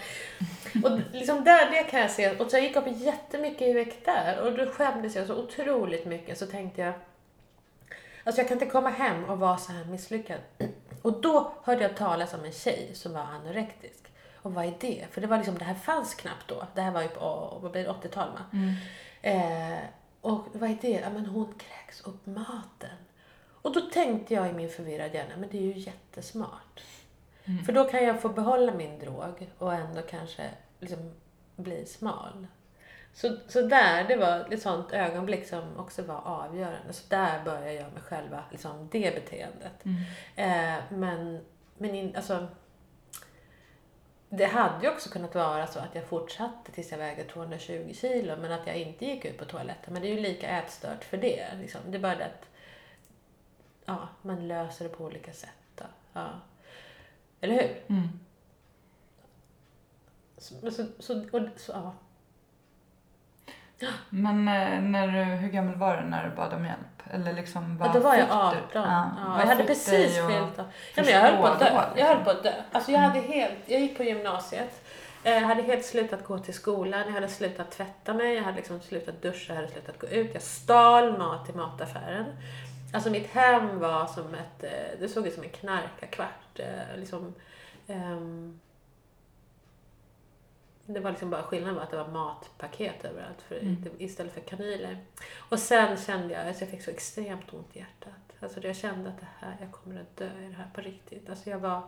[0.84, 2.36] Och liksom där, det kan jag se.
[2.36, 4.40] Och så jag gick upp jättemycket i vikt där.
[4.40, 6.38] Och då skämdes jag så otroligt mycket.
[6.38, 6.94] Så tänkte jag,
[8.24, 10.38] Alltså jag kan inte komma hem och vara så här misslyckad.
[11.02, 14.12] Och då hörde jag talas om en tjej som var anorektisk.
[14.42, 15.06] Och vad är det?
[15.10, 16.66] För det var liksom, det här fanns knappt då.
[16.74, 18.44] Det här var ju på vad blir det, 80-tal va?
[18.52, 18.74] Mm.
[19.22, 19.78] Eh,
[20.20, 21.00] och vad är det?
[21.00, 22.96] Ja men hon kräks upp maten.
[23.62, 26.82] Och då tänkte jag i min förvirrade hjärna, men det är ju jättesmart.
[27.44, 27.64] Mm.
[27.64, 31.12] För då kan jag få behålla min drog och ändå kanske liksom
[31.56, 32.46] bli smal.
[33.14, 36.92] Så, så där, det var ett sånt ögonblick som också var avgörande.
[36.92, 39.84] Så där började jag med själva liksom, det beteendet.
[39.84, 40.02] Mm.
[40.36, 41.40] Eh, men
[41.82, 42.48] men in, alltså,
[44.28, 48.36] det hade ju också kunnat vara så att jag fortsatte tills jag vägde 220 kilo
[48.36, 49.92] men att jag inte gick ut på toaletten.
[49.92, 51.46] Men det är ju lika ätstört för det.
[51.60, 51.80] Liksom.
[51.86, 52.48] Det är bara det att
[53.84, 55.50] ja, man löser det på olika sätt.
[55.74, 55.84] Då.
[56.12, 56.28] Ja.
[57.40, 57.82] Eller hur?
[57.86, 58.08] Mm.
[60.38, 61.92] Så, så, så, och, så, ja.
[64.10, 67.02] Men eh, när du, hur gammal var du när du bad om hjälp?
[67.10, 68.58] Eller liksom, Ja, då var jag fick 18.
[68.72, 68.78] du?
[68.78, 70.64] Ja, vad jag hade precis fyllt ja,
[70.96, 71.82] men jag höll på att dö.
[71.96, 72.24] Jag höll liksom?
[72.24, 72.52] på att dö.
[72.72, 74.82] Alltså jag, hade helt, jag gick på gymnasiet.
[75.24, 78.56] Eh, Jag hade helt slutat gå till skolan, jag hade slutat tvätta mig, jag hade
[78.56, 80.30] liksom slutat duscha, jag hade slutat gå ut.
[80.34, 82.24] Jag stal mat i mataffären.
[82.92, 86.58] Alltså mitt hem var som ett, eh, det såg ut som en knarkarkvart.
[86.58, 87.34] eh, Liksom,
[87.86, 88.60] ehm,
[90.86, 93.84] det var liksom bara skillnaden var att det var matpaket överallt för, Mm.
[93.98, 94.98] istället för kanyler.
[95.48, 98.12] Och sen kände jag att jag fick så extremt ont i hjärtat.
[98.42, 101.30] Alltså jag kände att det här, jag kommer att dö i det här på riktigt.
[101.30, 101.82] Alltså jag var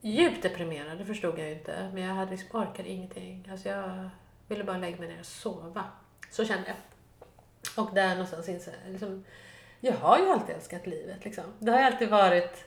[0.00, 1.90] djupt deprimerad, det förstod jag ju inte.
[1.94, 3.48] Men jag hade liksom, orkade ingenting.
[3.52, 4.10] Alltså jag
[4.48, 5.84] ville bara lägga mig ner och sova.
[6.30, 6.76] Så kände jag.
[7.84, 9.24] Och där någonstans insåg liksom, jag
[9.80, 11.24] jag har ju alltid älskat livet.
[11.24, 11.44] Liksom.
[11.58, 12.64] Det har ju alltid varit...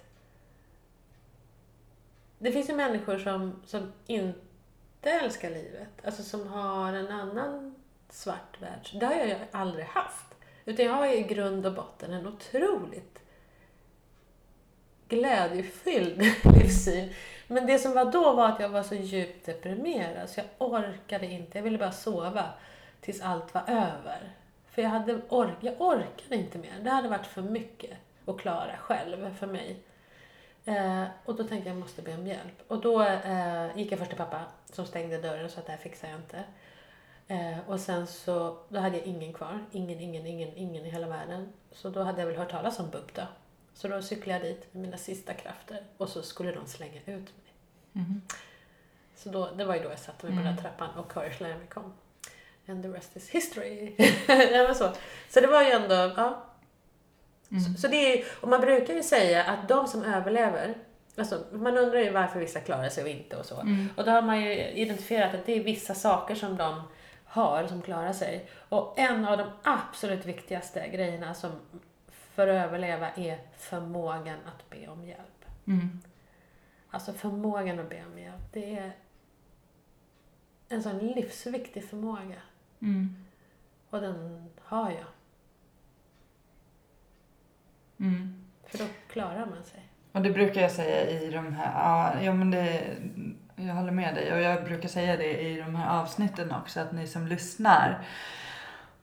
[2.37, 5.89] Det finns ju människor som, som inte älskar livet.
[6.03, 7.75] Alltså som har en annan
[8.09, 8.89] svart värld.
[8.99, 10.25] Det har jag ju aldrig haft.
[10.65, 13.19] Utan jag har i grund och botten en otroligt
[15.07, 17.13] glädjefylld livssyn.
[17.47, 21.25] Men det som var då var att jag var så djupt deprimerad så jag orkade
[21.25, 21.57] inte.
[21.57, 22.45] Jag ville bara sova
[23.01, 24.33] tills allt var över.
[24.73, 26.79] För jag, hade ork jag orkade inte mer.
[26.81, 29.77] Det hade varit för mycket att klara själv för mig.
[30.65, 32.61] Eh, och då tänkte jag, jag måste be om hjälp.
[32.67, 35.71] Och då eh, gick jag först till pappa som stängde dörren och sa att det
[35.71, 36.43] här fixar jag inte.
[37.27, 39.65] Eh, och sen så, då hade jag ingen kvar.
[39.71, 41.53] Ingen, ingen, ingen, ingen i hela världen.
[41.71, 43.23] Så då hade jag väl hört talas om BUP då.
[43.73, 47.05] Så då cyklade jag dit med mina sista krafter och så skulle de slänga ut
[47.05, 47.53] mig.
[47.91, 48.21] Mhm.
[49.15, 50.55] Så då, det var ju då jag satte mig på den Mm.
[50.55, 51.93] där trappan och Courage Lammy kom.
[52.67, 53.95] And the rest is history.
[54.27, 54.91] ja, så.
[55.29, 56.43] så det var ju ändå, ja.
[57.51, 57.63] Mm.
[57.63, 60.75] Så, så det är, och man brukar ju säga att de som överlever,
[61.17, 63.61] alltså, man undrar ju varför vissa klarar sig och inte och så.
[63.61, 63.89] Mm.
[63.97, 66.81] Och då har man ju identifierat att det är vissa saker som de
[67.25, 68.49] har som klarar sig.
[68.69, 71.51] Och en av de absolut viktigaste grejerna som
[72.11, 75.45] för att överleva är förmågan att be om hjälp.
[75.67, 76.01] Mm.
[76.89, 78.53] Alltså förmågan att be om hjälp.
[78.53, 78.91] Det är
[80.69, 82.41] en sån livsviktig förmåga.
[82.83, 83.15] Mm.
[83.89, 85.07] Och den har jag.
[87.99, 88.45] Mm.
[88.67, 89.89] För då klarar man sig.
[90.11, 92.81] Och det brukar jag säga i de här, ja, men det,
[93.55, 96.91] jag håller med dig och jag brukar säga det i de här avsnitten också att
[96.91, 98.07] ni som lyssnar,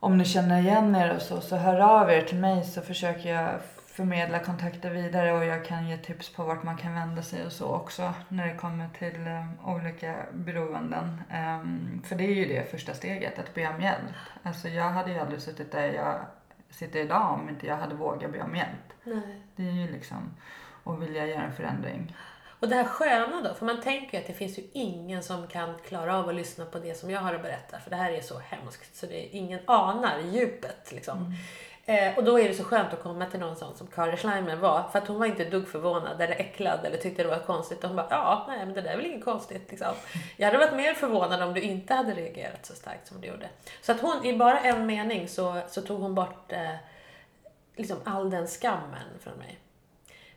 [0.01, 3.35] om ni känner igen er och så, så hör av er till mig så försöker
[3.35, 3.61] jag
[4.01, 7.53] förmedla kontakter vidare och jag kan ge tips på vart man kan vända sig och
[7.53, 11.23] så också när det kommer till eh, olika beroenden.
[11.31, 14.15] Ehm, för det är ju det första steget, att be om hjälp.
[14.43, 16.21] Alltså jag hade ju aldrig suttit där jag
[16.71, 18.93] sitter idag om inte jag hade vågat be om hjälp.
[19.05, 19.43] Nej.
[19.57, 20.37] Det är ju liksom
[20.85, 22.17] att vilja göra en förändring.
[22.61, 25.47] Och det här sköna då, för man tänker ju att det finns ju ingen som
[25.47, 28.13] kan klara av att lyssna på det som jag har att berätta, för det här
[28.13, 31.35] är så hemskt så det är, ingen anar djupet liksom.
[31.91, 34.57] Eh, och då är det så skönt att komma till någon sån som Kari Schleimer
[34.57, 37.39] var, för att hon var inte ett dugg förvånad eller äcklad eller tyckte det var
[37.39, 37.83] konstigt.
[37.83, 39.95] Hon bara, ja, nej men det där är väl inget konstigt liksom.
[40.37, 43.49] Jag hade varit mer förvånad om du inte hade reagerat så starkt som du gjorde.
[43.83, 46.75] Så att hon, i bara en mening så, så tog hon bort eh,
[47.77, 49.59] liksom all den skammen från mig.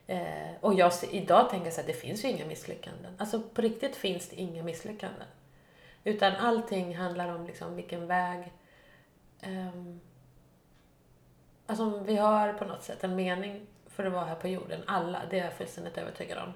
[0.07, 3.15] Eh, och jag, idag tänker jag så här, det finns ju inga misslyckanden.
[3.17, 5.27] Alltså på riktigt finns det inga misslyckanden.
[6.03, 8.51] Utan allting handlar om liksom vilken väg...
[9.41, 9.99] ehm,
[11.67, 14.82] alltså vi har på något sätt en mening för att vara här på jorden.
[14.86, 16.54] Alla, det är jag fullständigt övertygad om.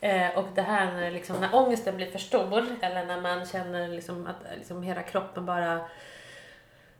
[0.00, 3.88] Eh, och det här när, liksom, när ångesten blir för stor eller när man känner
[3.88, 5.80] liksom att liksom hela kroppen bara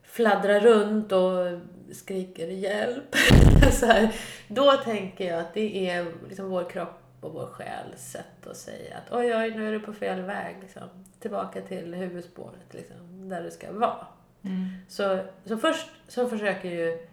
[0.03, 1.61] fladdrar runt och
[1.93, 3.15] skriker hjälp.
[3.73, 4.15] så här,
[4.49, 8.97] då tänker jag att det är liksom vår kropp och vår själs sätt att säga
[8.97, 10.57] att oj, oj, nu är du på fel väg.
[10.61, 10.83] Liksom.
[11.21, 14.07] Tillbaka till huvudspåret, liksom, där du ska vara.
[14.45, 14.69] Mm.
[14.89, 17.07] Så, så först så försöker ju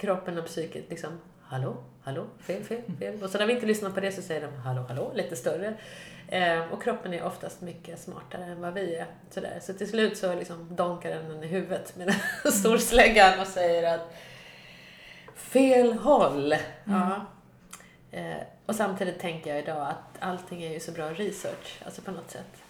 [0.00, 1.18] kroppen och psyket liksom
[1.50, 3.22] Hallå, hallå, fel, fel, fel.
[3.22, 5.74] Och så när vi inte lyssnar på det så säger de hallå, hallå, lite större.
[6.28, 9.06] Eh, och kroppen är oftast mycket smartare än vad vi är.
[9.30, 9.58] Sådär.
[9.62, 13.94] Så till slut så liksom donkar den en i huvudet med den storsläggan och säger
[13.94, 14.14] att
[15.34, 16.54] fel håll.
[16.84, 17.26] Ja.
[18.10, 22.10] Eh, och samtidigt tänker jag idag att allting är ju så bra research, alltså på
[22.10, 22.62] något sätt.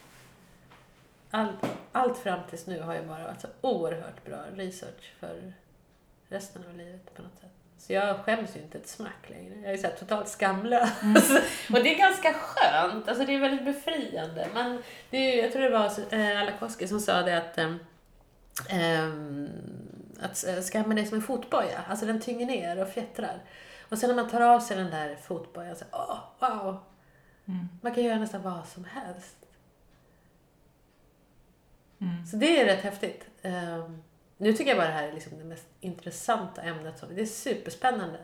[1.31, 5.53] Allt, allt fram tills nu har ju bara varit så oerhört bra research för
[6.31, 7.51] resten av livet på något sätt.
[7.79, 9.61] Så jag skäms ju inte ett smack längre.
[9.61, 10.91] Jag är så totalt skamlös.
[11.73, 13.09] och det är ganska skönt.
[13.09, 14.49] Alltså det är väldigt befriande.
[14.55, 19.49] Men det är, jag tror det var eh, Alakoski som sa det att ehm,
[20.21, 21.81] att eh, skammen är som en fotboja.
[21.89, 23.43] Alltså den tynger ner och fjättrar.
[23.89, 26.81] Och sen när man tar av sig den där fotbojan så åh, wow.
[27.47, 27.69] Mm.
[27.83, 29.37] Man kan göra nästan vad som helst.
[32.01, 32.27] Mm.
[32.27, 33.27] Så det är rätt häftigt.
[33.43, 34.03] Ehm,
[34.41, 36.99] nu tycker jag bara det här är liksom det mest intressanta ämnet.
[36.99, 38.19] Som, det är superspännande.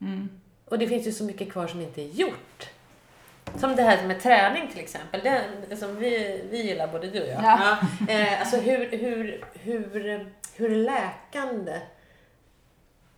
[0.00, 0.40] Mm.
[0.64, 2.70] Och det finns ju så mycket kvar som inte är gjort.
[3.56, 5.20] Som det här med träning till exempel.
[5.68, 7.44] Det, som vi, vi gillar både du och jag.
[7.44, 7.78] Ja.
[8.08, 11.80] Ja, eh, alltså hur, hur, hur, hur läkande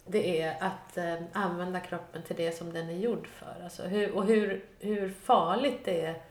[0.07, 3.65] det är att eh, använda kroppen till det som den är gjord för.
[3.65, 6.23] Alltså hur, och hur, hur farligt det är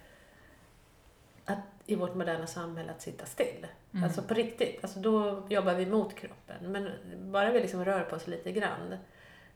[1.85, 3.67] i vårt moderna samhälle att sitta still.
[3.93, 4.03] Mm.
[4.03, 4.79] Alltså på riktigt.
[4.83, 6.71] Alltså då jobbar vi mot kroppen.
[6.71, 6.91] Men
[7.31, 8.97] bara vi liksom rör på oss lite grann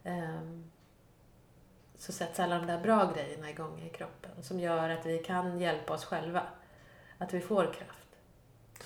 [0.03, 0.71] ehm,
[1.97, 5.59] så sätts alla de där bra grejerna igång i kroppen som gör att vi kan
[5.59, 6.41] hjälpa oss själva.
[7.17, 8.09] Att vi får kraft.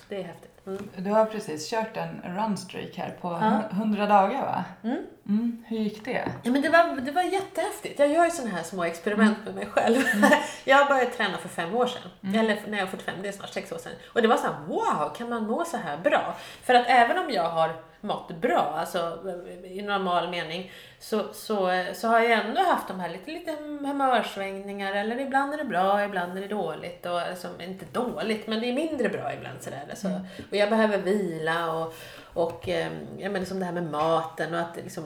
[0.08, 0.66] Det är häftigt.
[0.66, 0.88] Mm.
[0.96, 3.62] Du har precis kört en runstreak här på Ja.
[3.70, 4.64] 100 dagar va?
[4.82, 5.06] Mm.
[5.28, 5.64] Mm.
[5.66, 6.32] Hur gick det?
[6.42, 7.98] Ja, men det, var, det var jättehäftigt.
[7.98, 10.02] Jag gör ju sådana här små experiment med mig själv.
[10.64, 12.34] jag började träna för fem år sedan.
[12.34, 13.92] Eller när jag var 45, det är snart sex år sedan.
[14.06, 16.36] Och det var så här, wow, kan man må så här bra?
[16.62, 19.18] För att även om jag har mått bra, alltså
[19.64, 24.92] i normal mening, så, så, så har jag ändå haft de här lite, lite humörsvängningar.
[24.92, 27.06] Eller ibland är det bra, ibland är det dåligt.
[27.06, 29.62] Och, alltså, inte dåligt, men det är mindre bra ibland.
[29.62, 29.86] Sådär.
[29.90, 30.08] Alltså,
[30.50, 31.94] Och jag behöver vila och,
[32.34, 35.04] och eh, ja, men liksom det här med maten och att, liksom,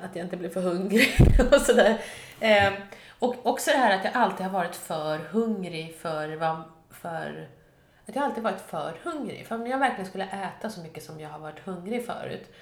[0.00, 1.16] att jag inte blir för hungrig
[1.52, 1.98] och sådär.
[2.40, 2.72] Eh,
[3.18, 7.48] och också det här att jag alltid har varit för hungrig för, vad, för
[8.06, 9.46] att jag alltid varit för hungrig.
[9.46, 12.52] För om jag verkligen skulle äta så mycket som jag har varit hungrig förut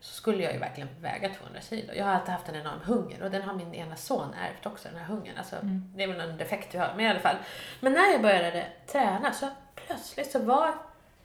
[0.00, 1.92] så skulle jag ju verkligen väga 200 kilo.
[1.92, 4.88] Jag har alltid haft en enorm hunger och den har min ena son ärvt också,
[4.88, 5.38] den här hungern.
[5.38, 5.92] Alltså, Mm.
[5.96, 7.36] Det är väl en defekt vi har, men i alla fall.
[7.80, 10.74] Men när jag började träna så plötsligt så var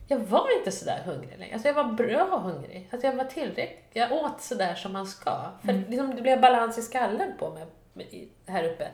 [0.07, 1.53] jag var inte sådär hungrig längre.
[1.53, 2.89] Alltså jag var bra hungrig.
[2.91, 3.89] Alltså jag var tillräckligt.
[3.93, 5.51] Jag åt sådär som man ska.
[5.65, 8.87] För liksom det blev balans i skallen på mig här uppe.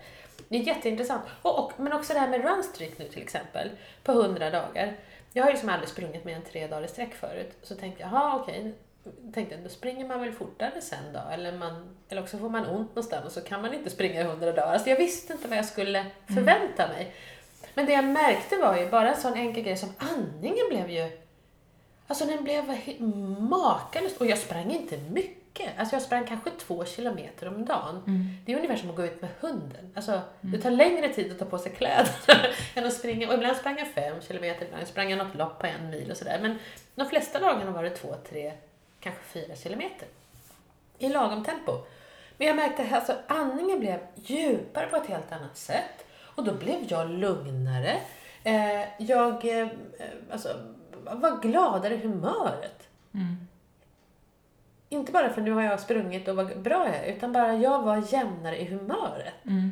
[0.47, 1.23] Det är jätteintressant.
[1.41, 3.69] Och, och, men också det här med runstreak nu till exempel,
[4.03, 4.95] på 100 dagar.
[5.33, 7.51] Jag har ju liksom aldrig sprungit mer än tre dagar i sträck förut.
[7.61, 8.73] Så tänkte jag, jaha okej,
[9.33, 11.19] tänkte då springer man väl fortare sen då?
[11.31, 14.23] Eller, man, eller också får man ont någonstans och så kan man inte springa i
[14.23, 14.73] 100 dagar.
[14.73, 17.13] Alltså jag visste inte vad jag skulle förvänta mig.
[17.79, 21.11] Men det jag märkte var ju bara en sån enkel grej som andningen blev ju...
[22.07, 22.63] Alltså den blev
[23.39, 24.17] makalöst.
[24.17, 25.79] Och jag sprang inte mycket.
[25.79, 28.03] Alltså jag sprang kanske två kilometer om dagen.
[28.45, 29.91] Det är ungefär som att gå ut med hunden.
[29.95, 33.27] Alltså det tar längre tid att ta på sig kläderna än att springa.
[33.27, 36.17] Och ibland sprang jag fem kilometer, ibland sprang jag något lopp på en mil och
[36.17, 36.39] sådär.
[36.41, 36.59] Men
[36.95, 38.53] de flesta dagarna var det två, tre,
[38.99, 40.07] kanske fyra kilometer.
[40.97, 41.71] I lagom tempo.
[42.37, 46.05] Men jag märkte att alltså, andningen blev djupare på ett helt annat sätt.
[46.39, 47.97] Och då blev jag lugnare.
[48.43, 49.67] Eh, jag eh,
[50.31, 50.49] alltså,
[51.03, 52.87] var gladare i humöret.
[53.13, 53.47] Mm.
[54.89, 57.81] Inte bara för nu har jag sprungit och vad bra jag är, utan bara jag
[57.81, 59.33] var jämnare i humöret.
[59.45, 59.71] Mm.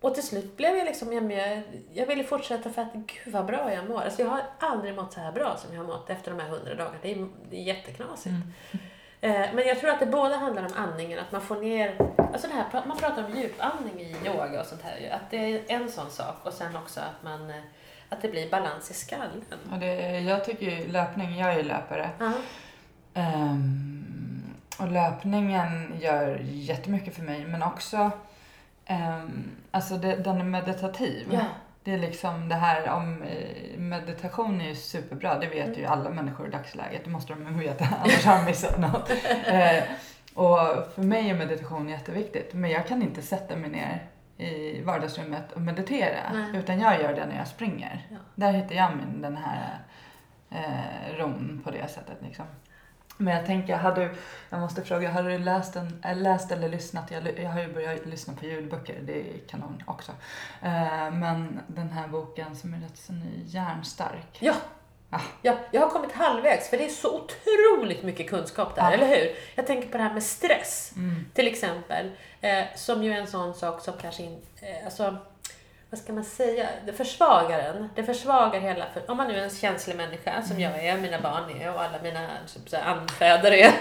[0.00, 3.74] Och till slut blev jag liksom, jag, jag, ville fortsätta för att gud vad bra
[3.74, 4.00] jag mår.
[4.00, 6.48] Alltså jag har aldrig mått så här bra som jag har mått efter de här
[6.48, 6.96] hundra dagarna.
[7.02, 8.34] Det är, det är jätteknasigt.
[8.72, 8.80] Eh,
[9.20, 11.96] Men jag tror att det både handlar om andningen, att man får ner,
[12.32, 15.62] alltså det här, man pratar om djupandning i yoga och sånt här att det är
[15.68, 17.56] en sån sak och sen också att man, eh,
[18.08, 19.44] att det blir balans i skallen.
[19.72, 22.10] Och det, jag tycker ju löpning, jag är ju löpare.
[23.14, 28.10] Ehm, och löpningen gör jättemycket för mig men också
[28.86, 31.28] ehm, alltså det, den är meditativ.
[31.32, 31.40] Ja.
[31.86, 36.10] Det är liksom det här om eh, meditation är ju superbra, det vet ju alla
[36.10, 37.04] människor i dagsläget.
[37.04, 39.10] Det måste de veta, annars har de missat något.
[39.46, 39.82] Eh,
[40.34, 40.58] och
[40.94, 45.60] för mig är meditation jätteviktigt, men jag kan inte sätta mig ner i vardagsrummet och
[45.60, 46.32] meditera.
[46.32, 46.60] Nej.
[46.60, 48.06] Utan jag gör det när jag springer.
[48.10, 48.16] Ja.
[48.34, 49.78] Där hittar jag min, den här
[50.50, 52.16] eh, ron på det sättet.
[52.20, 52.44] Liksom.
[53.16, 54.14] Men jag tänker, har du,
[54.50, 57.10] jag måste fråga, har du läst, en, äh, läst eller lyssnat?
[57.10, 60.12] Jag, jag har ju börjat lyssna på ljudböcker, det är kanon också.
[60.62, 64.38] Eh, men den här boken som är rätt så ny, Järnstark.
[64.40, 64.54] Ja.
[65.10, 65.20] Ah.
[65.42, 68.90] ja, jag har kommit halvvägs för det är så otroligt mycket kunskap där, Ja.
[68.92, 69.28] eller hur?
[69.54, 70.92] Jag tänker på det här med stress.
[70.96, 71.24] Mm.
[71.34, 75.16] Till exempel, eh, som ju är en sån sak som kanske in, eh, alltså,
[75.96, 77.90] vad ska man säga, det försvagar en.
[77.94, 81.20] Det försvagar hela, för, om man nu är en känslig människa som jag är, mina
[81.20, 83.72] barn är och alla mina typ, så anfäder är,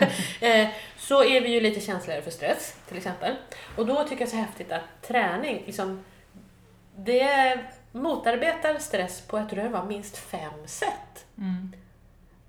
[0.61, 3.35] eh, så är vi ju lite känsligare för stress till exempel.
[3.77, 6.05] Och då tycker jag så häftigt att träning, liksom,
[6.95, 7.59] det
[7.91, 11.25] motarbetar stress på, jag tror det var minst fem sätt.
[11.37, 11.73] Mm.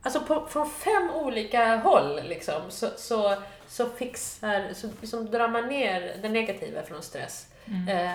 [0.02, 3.34] Alltså på, från fem olika håll liksom, så, så,
[3.68, 7.46] så fixar, så liksom drar man ner det negativa från stress.
[7.66, 8.12] Eh,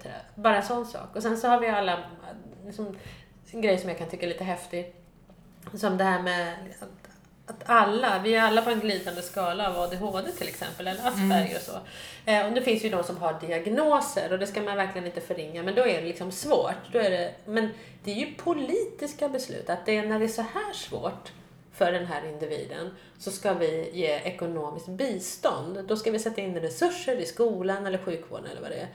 [0.00, 0.40] till det.
[0.42, 1.16] bara en sån sak.
[1.16, 2.04] Och sen så har vi alla,
[2.66, 2.96] liksom,
[3.50, 4.94] en grej som jag kan tycka är lite häftig.
[5.74, 7.10] Som det här med att,
[7.46, 11.56] att alla, vi är alla på en glidande skala av ADHD till exempel, eller Asperger
[11.56, 11.78] och så.
[12.30, 15.20] Eh, och det finns ju de som har diagnoser och det ska man verkligen inte
[15.20, 16.92] förringa, men då är det liksom svårt.
[16.92, 17.70] Då är det, men
[18.04, 21.32] det är ju politiska beslut, att det är när det är så här svårt
[21.74, 25.84] för den här individen så ska vi ge ekonomiskt bistånd.
[25.88, 28.88] Då ska vi sätta in resurser i skolan eller sjukvården eller vad det är.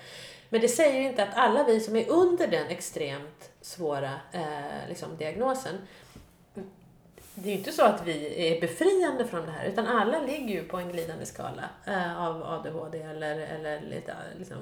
[0.49, 5.17] Men det säger inte att alla vi som är under den extremt svåra eh, liksom,
[5.17, 5.75] diagnosen
[7.41, 10.55] det är ju inte så att vi är befriande från det här, utan alla ligger
[10.55, 14.57] ju på en glidande skala eh, av ADHD eller, eller lite liksom,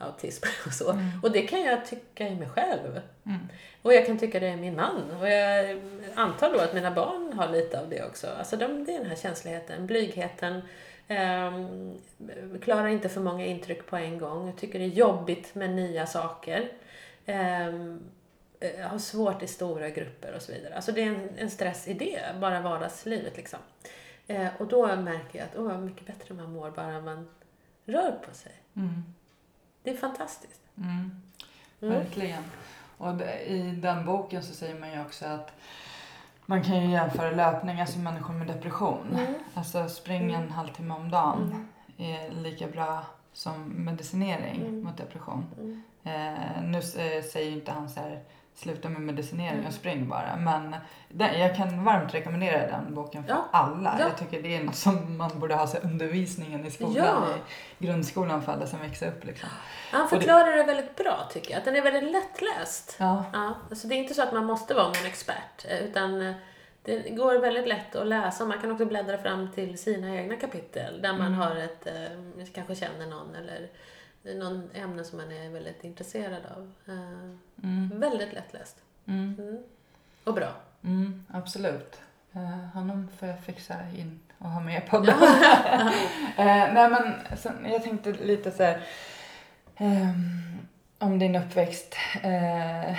[0.00, 0.98] autism och så.
[1.22, 3.00] Och det kan jag tycka i mig själv.
[3.26, 3.48] Mm.
[3.82, 5.10] Och jag kan tycka det i min man.
[5.20, 5.80] Och jag
[6.14, 8.26] antar då att mina barn har lite av det också.
[8.38, 10.62] Alltså de, det är den här känsligheten, blygheten,
[11.08, 11.98] ehm,
[12.62, 16.06] klarar inte för många intryck på en gång, jag tycker det är jobbigt med nya
[16.06, 16.68] saker.
[17.26, 17.72] Eh,
[18.88, 20.74] har svårt i stora grupper och så vidare.
[20.74, 23.58] Alltså det är en, en stress i det, bara vardagslivet liksom.
[24.26, 27.28] Eh, och då märker jag att åh, mycket bättre man mår bara man
[27.84, 28.52] rör på sig.
[28.76, 29.02] Mm.
[29.82, 30.60] Det är fantastiskt.
[30.76, 31.10] Mm.
[31.82, 31.94] Mm.
[31.94, 32.42] Verkligen.
[32.98, 35.52] Och i den boken så säger man ju också att
[36.46, 39.06] man kan ju jämföra löpning, alltså människor med depression.
[39.12, 39.34] Mm.
[39.54, 44.82] Alltså spring en halvtimme om dagen är lika bra som medicinering Mm.
[44.82, 45.46] mot depression.
[45.58, 45.82] Mm.
[46.04, 48.22] Eh, nu eh, säger ju inte han så här,
[48.54, 50.36] sluta med medicinering och spring bara.
[50.36, 50.76] Men
[51.08, 53.48] den, jag kan varmt rekommendera den boken för Ja.
[53.52, 53.96] alla.
[53.98, 54.04] Ja.
[54.08, 57.24] Jag tycker det är något som man borde ha så undervisningen i skolan, Ja.
[57.78, 59.48] i grundskolan för alla som växer upp liksom.
[59.90, 61.58] Han det- förklarar det väldigt bra tycker jag.
[61.58, 62.96] Att den är väldigt lättläst.
[62.98, 63.24] Ja.
[63.32, 66.34] Ja, alltså det är inte så att man måste vara någon expert, eh, utan eh,
[66.82, 68.44] det går väldigt lätt att läsa.
[68.44, 71.34] Man kan också bläddra fram till sina egna kapitel där man Mm.
[71.38, 73.68] har ett, eh, kanske känner någon eller
[74.22, 76.72] någon ämne som man är väldigt intresserad av.
[76.88, 77.30] Eh,
[77.62, 78.00] Mm.
[78.00, 78.76] Väldigt lättläst.
[79.06, 79.36] Mm.
[79.38, 79.58] Mm.
[80.24, 80.52] Och bra.
[80.82, 82.00] Mm, absolut.
[82.36, 85.14] Uh, honom får jag fixa in och ha med i podden.
[86.36, 88.82] Eh, nej men sen, jag tänkte lite så här
[89.76, 90.58] ehm,
[90.98, 91.96] om din uppväxt.
[92.22, 92.96] eh, eh,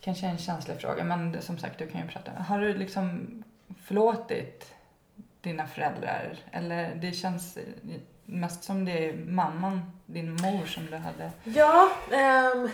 [0.00, 2.30] kanske en känslig fråga men som sagt du kan ju prata.
[2.30, 3.42] Har du liksom
[3.82, 4.74] förlåtit
[5.40, 6.36] dina föräldrar?
[6.52, 7.62] Eller det känns eh,
[8.28, 11.30] mest som det är mamman, din mor som du hade.
[11.44, 12.68] Ja, ehm,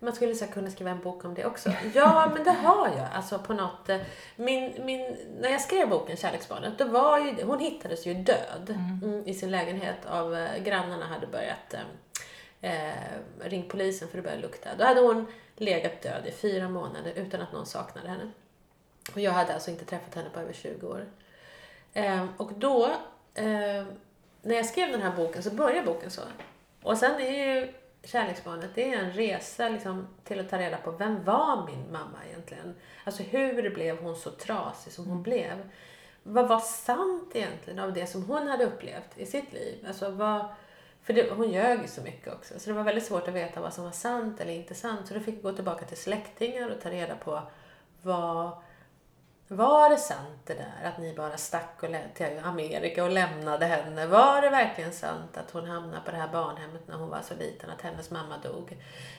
[0.00, 1.72] man skulle säkert kunna skriva en bok om det också.
[1.94, 3.08] Ja, men det har jag.
[3.14, 3.98] Alltså på något, eh,
[4.36, 9.22] min, min, när jag skrev boken Kärleksbarnet, då var ju, hon hittades ju död mm,
[9.26, 11.74] i sin lägenhet av eh, grannarna hade börjat
[12.60, 12.94] eh, eh,
[13.40, 14.68] ring polisen för det började lukta.
[14.78, 15.26] Då hade hon
[15.56, 18.30] legat död i fyra månader utan att någon saknade henne.
[19.14, 21.06] Och jag hade alltså inte träffat henne på över 20 år.
[21.92, 22.86] Eh, och då,
[23.34, 23.84] eh,
[24.46, 26.22] när jag skrev den här boken så börjar boken så.
[26.82, 27.72] Och sen är ju
[28.04, 32.18] Kärleksbarnet, det är en resa liksom, till att ta reda på vem var min mamma
[32.28, 32.74] egentligen?
[33.04, 35.68] Alltså hur blev hon så trasig som hon blev?
[36.22, 39.84] Vad var sant egentligen av det som hon hade upplevt i sitt liv?
[39.88, 40.46] Alltså vad,
[41.02, 43.60] för det, hon ljög ju så mycket också, så det var väldigt svårt att veta
[43.60, 45.08] vad som var sant eller inte sant.
[45.08, 47.42] Så då fick jag gå tillbaka till släktingar och ta reda på
[48.02, 48.50] vad
[49.48, 54.06] var det sant det där att ni bara stack och till Amerika och lämnade henne?
[54.06, 57.34] Var det verkligen sant att hon hamnade på det här barnhemmet när hon var så
[57.34, 58.78] liten, att hennes mamma dog?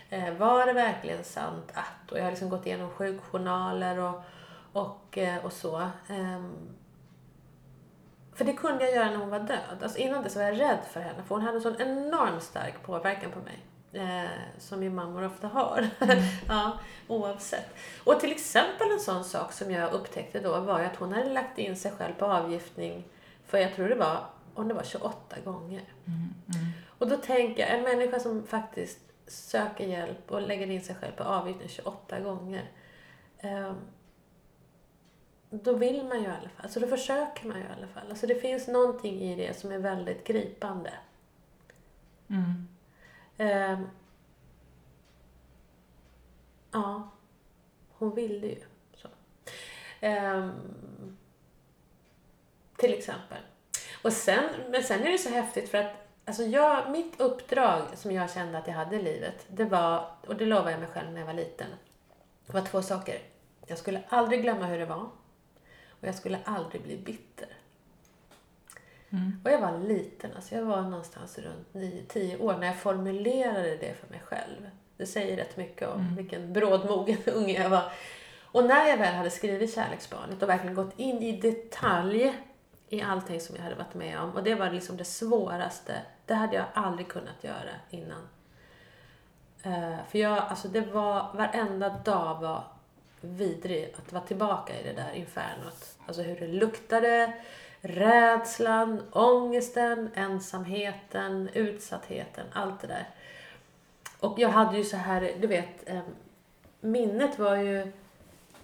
[0.09, 2.11] Eh, var det verkligen sant att?
[2.11, 4.21] Och jag har liksom gått igenom sjukjournaler och,
[4.73, 5.81] och, eh, och så.
[5.81, 6.43] Eh,
[8.33, 9.83] för det kunde jag göra när hon var död.
[9.83, 12.83] Alltså innan dess var jag rädd för henne, för hon hade en sån enormt stark
[12.83, 13.65] påverkan på mig.
[13.93, 15.89] Eh, som ju mammor ofta har.
[16.47, 17.75] ja, oavsett.
[18.03, 21.33] Och till exempel en sån sak som jag upptäckte då var ju att hon hade
[21.33, 23.03] lagt in sig själv på avgiftning
[23.45, 25.81] för jag tror det var, om det var 28 gånger.
[26.97, 31.11] Och då tänker jag, en människa som faktiskt söker hjälp och lägger in sig själv
[31.11, 32.71] på avgiftning 28 gånger.
[33.37, 33.73] Eh,
[35.49, 38.09] då vill man ju i alla fall, alltså då försöker man ju i alla fall.
[38.09, 40.93] Alltså det finns någonting i det som är väldigt gripande.
[42.29, 42.67] Mm.
[43.37, 43.89] Ehm,
[46.71, 47.09] ja,
[47.89, 48.61] hon ville ju.
[48.95, 49.07] Så.
[49.99, 51.17] Ehm,
[52.77, 53.37] till exempel.
[54.01, 55.91] Och sen, men sen är det så häftigt för att
[56.25, 60.35] alltså jag, mitt uppdrag som jag kände att jag hade i livet, det var, och
[60.35, 61.67] det lovade jag mig själv när jag var liten,
[62.45, 63.21] det var två saker.
[63.67, 65.09] Jag skulle aldrig glömma hur det var
[65.89, 67.56] och jag skulle aldrig bli bitter.
[69.43, 73.93] Och jag var liten, alltså jag var någonstans runt 9-10 år när jag formulerade det
[73.93, 74.69] för mig själv.
[74.97, 77.91] Det säger rätt mycket om vilken brådmogen unge jag var.
[78.43, 82.33] Och när jag väl hade skrivit Kärleksbarnet och verkligen gått in i detalj
[82.89, 84.31] i allting som jag hade varit med om.
[84.31, 86.01] Och det var liksom det svåraste.
[86.25, 88.27] Det hade jag aldrig kunnat göra innan.
[89.63, 92.63] Eh, för jag, alltså det var, varenda dag var
[93.21, 95.97] vidrig att vara tillbaka i det där infernot.
[96.07, 97.33] Alltså hur det luktade,
[97.87, 103.09] rädslan, ångesten, ensamheten, utsattheten, allt det där.
[104.19, 105.89] Och jag hade ju så här, du vet,
[106.81, 107.91] minnet var ju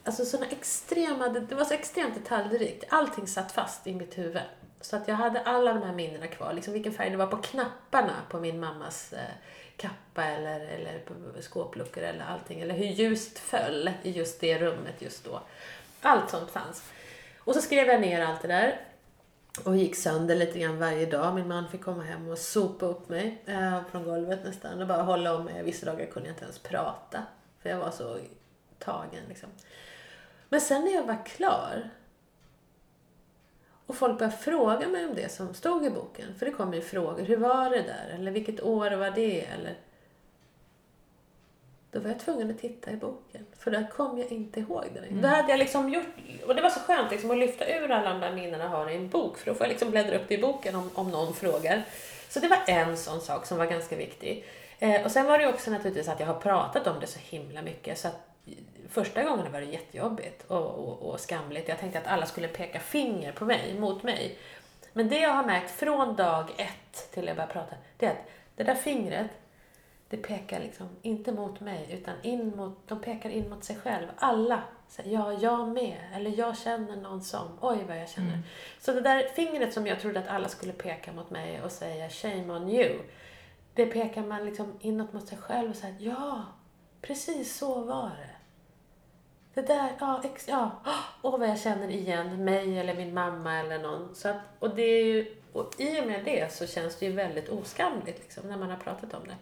[0.03, 2.84] alltså såna extrema, det var så extremt detaljrikt.
[2.89, 4.41] Allting satt fast i mitt huvud.
[4.82, 6.53] Så att jag hade alla de här minnena kvar.
[6.53, 9.19] Liksom vilken färg det var på knapparna på min mammas eh,
[9.78, 12.61] kappa eller, eller på skåpluckor eller allting.
[12.61, 15.41] Eller hur ljuset föll i just det rummet just då.
[16.01, 16.84] Allt sånt fanns.
[17.38, 18.82] Och så skrev jag ner allt det där.
[19.66, 21.36] Och gick sönder lite grann varje dag.
[21.36, 24.82] Min man fick komma hem och sopa upp mig eh, från golvet nästan.
[24.82, 25.64] Och bara hålla om mig.
[25.64, 27.24] Vissa dagar kunde jag inte ens prata.
[27.60, 28.18] För jag var så
[28.80, 29.49] tagen liksom.
[30.49, 31.89] Men sen när jag var klar
[33.86, 36.36] och folk började fråga mig om det som stod i boken.
[36.36, 37.24] För det kom ju frågor.
[37.24, 38.16] Hur var det där?
[38.16, 39.45] Eller vilket år var det?
[39.45, 39.78] Eller...
[41.94, 43.46] Då var jag tvungen att titta i boken.
[43.60, 45.00] För där kom jag inte ihåg det.
[45.00, 45.22] Mm.
[45.22, 46.06] Då hade jag liksom gjort...
[46.48, 48.89] Och det var så skönt liksom att lyfta ur alla de där minnena jag har
[48.89, 49.38] i en bok.
[49.38, 51.84] För då får jag liksom bläddra upp det i boken om, om någon frågar.
[52.30, 54.46] Så det var en sån sak som var ganska viktig.
[54.80, 57.62] Eh, och sen var det också naturligtvis att jag har pratat om det så himla
[57.62, 57.98] mycket.
[57.98, 58.30] Så att
[58.89, 61.68] första gången var det jättejobbigt och, och, och skamligt.
[61.68, 64.38] Jag tänkte att alla skulle peka finger på mig, mot mig.
[64.94, 68.30] Men det jag har märkt från dag ett till jag började prata, det är att
[68.56, 69.28] det där fingret,
[70.14, 74.07] det pekar liksom inte mot mig, utan in mot, de pekar in mot sig själv.
[74.18, 75.97] Alla säger ja, jag med.
[76.16, 77.57] Eller jag känner någon som.
[77.61, 78.34] Oj, vad jag känner.
[78.34, 78.43] Mm.
[78.80, 82.09] Så det där fingret som jag trodde att alla skulle peka mot mig och säga
[82.09, 82.99] shame on you.
[83.74, 86.43] Det pekar man liksom inåt mot sig själv och säger ja,
[87.01, 88.36] precis så var det.
[89.53, 90.72] Det där, ja, ex, ja.
[91.22, 94.16] Åh, vad jag känner igen mig eller min mamma eller någon.
[94.16, 97.11] Så att, och, det är ju, och i och med det så känns det ju
[97.11, 99.36] väldigt oskamligt liksom, när man har pratat om det.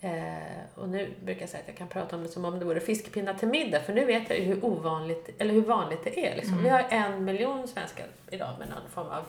[0.00, 2.64] Eh, och nu brukar jag säga att jag kan prata om det som om det
[2.64, 6.26] vore fiskpinnar till middag, för nu vet jag ju hur ovanligt, eller hur vanligt det
[6.26, 6.36] är.
[6.36, 6.52] Liksom.
[6.52, 6.64] Mm.
[6.64, 9.24] Vi har en miljon svenskar idag med någon form av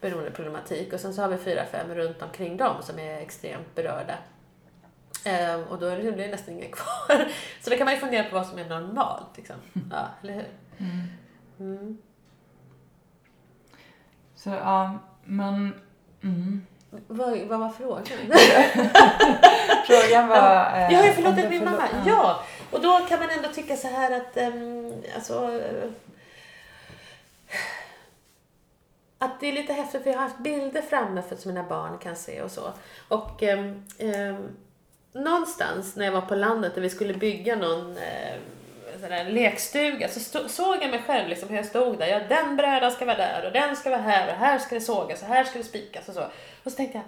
[0.00, 4.14] beroendeproblematik och sen så har vi fyra, fem runt omkring dem som är extremt berörda.
[5.24, 7.28] Eh, och då är det, det är nästan ingen kvar.
[7.60, 9.36] Så då kan man ju fundera på vad som är normalt.
[9.36, 9.56] Liksom.
[9.90, 10.46] Ja, eller hur?
[10.78, 11.06] Mm.
[11.58, 11.98] Mm.
[14.34, 15.74] Så ja, men...
[16.22, 16.66] Mm.
[16.90, 18.04] Vad, vad var frågan?
[19.86, 20.36] Frågan var...
[20.76, 21.88] eh, Jag har ju förlåtit min förlå- mamma.
[22.06, 25.90] Ja, och då kan man ändå tycka så här att um, alltså, eh,
[29.18, 31.98] att det är lite häftigt för jag har haft bilder framme för som mina barn
[31.98, 32.72] kan se och så.
[33.08, 34.48] Och um,
[35.12, 37.96] någonstans när jag var på landet och vi skulle bygga någon um,
[39.00, 42.06] sån där lekstuga så stå, såg jag mig själv liksom hur jag stod där.
[42.06, 44.80] Ja, den brädan ska vara där och den ska vara här och här ska det
[44.80, 46.24] sågas och här ska det spikas och så.
[46.68, 47.04] Och så tänkte jag,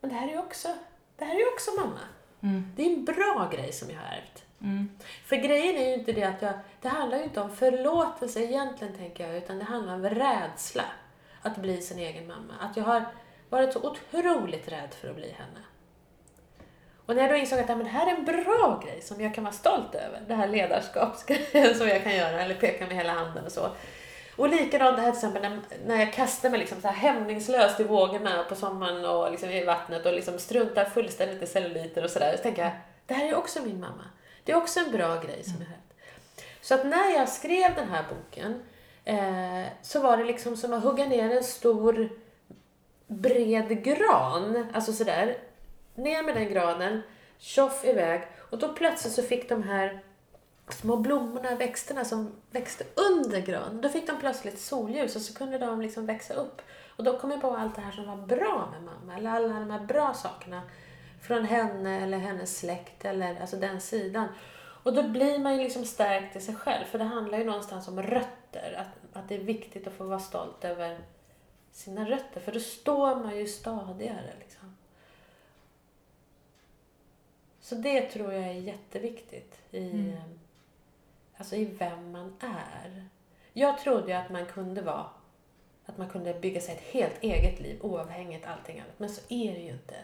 [0.00, 0.68] men det här är också,
[1.16, 2.00] det här är också mamma.
[2.42, 2.72] Mm.
[2.76, 4.44] Det är en bra grej som jag har ärvt.
[4.60, 4.90] Mm.
[5.24, 8.96] För grejen är ju inte det att jag, det handlar ju inte om förlåtelse egentligen
[8.96, 10.84] tänker jag, utan det handlar om rädsla
[11.42, 12.54] att bli sin egen mamma.
[12.60, 13.04] Att jag har
[13.48, 15.60] varit så otroligt rädd för att bli henne.
[17.06, 19.20] Och när jag då insåg att ja, men det här är en bra grej som
[19.20, 22.96] jag kan vara stolt över, det här ledarskapsgrejen som jag kan göra, eller peka med
[22.96, 23.70] hela handen och så.
[24.38, 27.80] Och likadant det här till exempel när, när jag kastar mig liksom så här hämningslöst
[27.80, 32.10] i vågorna på sommaren och liksom i vattnet och liksom struntar fullständigt i celluliter och
[32.10, 32.36] sådär.
[32.36, 32.72] Så tänker jag,
[33.06, 34.04] det här är också min mamma.
[34.44, 35.94] Det är också en bra grej som jag har haft.
[36.60, 38.62] Så att när jag skrev den här boken
[39.04, 42.08] eh, så var det liksom som att hugga ner en stor
[43.06, 44.66] bred gran.
[44.74, 45.36] Alltså sådär.
[45.94, 47.02] Ner med den granen,
[47.38, 48.22] tjoff iväg.
[48.50, 50.00] Och då plötsligt så fick de här
[50.72, 55.58] små blommorna, växterna som växte under granen, då fick de plötsligt solljus och så kunde
[55.58, 56.62] de liksom växa upp.
[56.96, 59.60] Och då kom jag på allt det här som var bra med mamma, eller alla
[59.60, 60.62] de här bra sakerna
[61.22, 64.28] från henne eller hennes släkt eller alltså den sidan.
[64.82, 67.88] Och då blir man ju liksom stärkt i sig själv, för det handlar ju någonstans
[67.88, 70.98] om rötter, att, att det är viktigt att få vara stolt över
[71.72, 74.32] sina rötter, för då står man ju stadigare.
[74.38, 74.76] Liksom.
[77.60, 80.37] Så det tror jag är jätteviktigt i, Mm
[81.38, 83.08] alltså i vem man är.
[83.52, 85.06] Jag trodde ju att man kunde vara
[85.86, 88.98] att man kunde bygga sig ett helt eget liv oavhängigt allting annat.
[88.98, 89.94] Men så är det ju inte.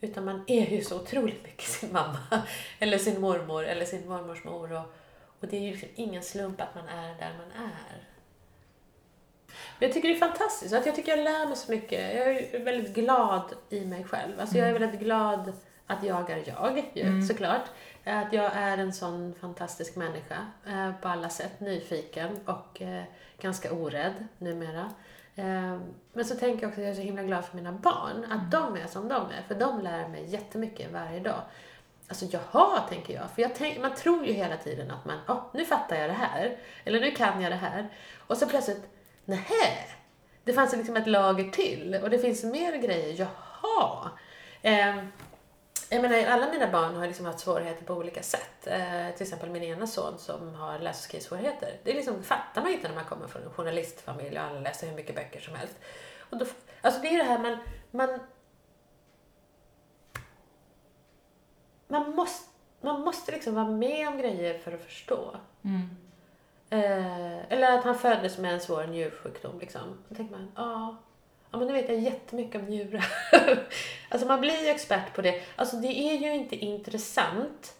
[0.00, 2.18] Utan man är ju så otroligt mycket sin mamma,
[2.78, 4.72] eller sin mormor, eller sin mormors mor.
[4.72, 4.94] Och,
[5.40, 8.04] och det är ju liksom ingen slump att man är där man är.
[9.78, 10.74] Men jag tycker det är fantastiskt.
[10.74, 12.16] Att jag tycker jag lär mig så mycket.
[12.16, 14.40] Jag är väldigt glad i mig själv.
[14.40, 15.52] Alltså jag är väldigt glad
[15.86, 17.22] att jag är jag, ju, Mm.
[17.22, 17.64] såklart.
[18.08, 21.60] Att jag är en sån fantastisk människa eh, på alla sätt.
[21.60, 23.02] Nyfiken och eh,
[23.40, 24.90] ganska orädd numera.
[25.36, 25.78] Eh,
[26.12, 28.26] men så tänker jag också att jag är så himla glad för mina barn.
[28.30, 29.42] Att de är som de är.
[29.48, 31.40] För de lär mig jättemycket varje dag.
[32.08, 33.30] Alltså jaha, tänker jag.
[33.30, 36.14] För jag tänk, man tror ju hela tiden att man, oh, nu fattar jag det
[36.14, 36.56] här.
[36.84, 37.88] Eller nu kan jag det här.
[38.26, 38.82] Och så plötsligt,
[39.24, 39.84] nähä.
[40.44, 42.00] Det fanns liksom ett lager till.
[42.02, 43.14] Och det finns mer grejer.
[43.18, 44.10] Jaha.
[44.62, 44.96] Eh,
[45.90, 48.66] jag menar, alla mina barn har liksom haft svårigheter på olika sätt.
[48.66, 51.80] Eh, till exempel min ena son som har läs och skrivsvårigheter.
[51.84, 54.86] Det är liksom, fattar man inte när man kommer från en journalistfamilj och alla läser
[54.86, 55.74] hur mycket böcker som helst.
[56.30, 56.46] Och då,
[56.80, 57.58] alltså det är det här man,
[57.90, 58.20] man
[61.88, 65.36] man måste, man måste liksom vara med om grejer för att förstå.
[65.62, 65.88] Mm.
[66.70, 69.58] Eh, eller att han föddes med en svår njursjukdom.
[69.58, 69.98] Liksom.
[70.08, 70.96] Då tänker man, ja,
[71.50, 73.06] ja men nu vet jag jättemycket om njurar.
[74.08, 75.42] alltså man blir ju expert på det.
[75.56, 77.74] Alltså det är ju inte intressant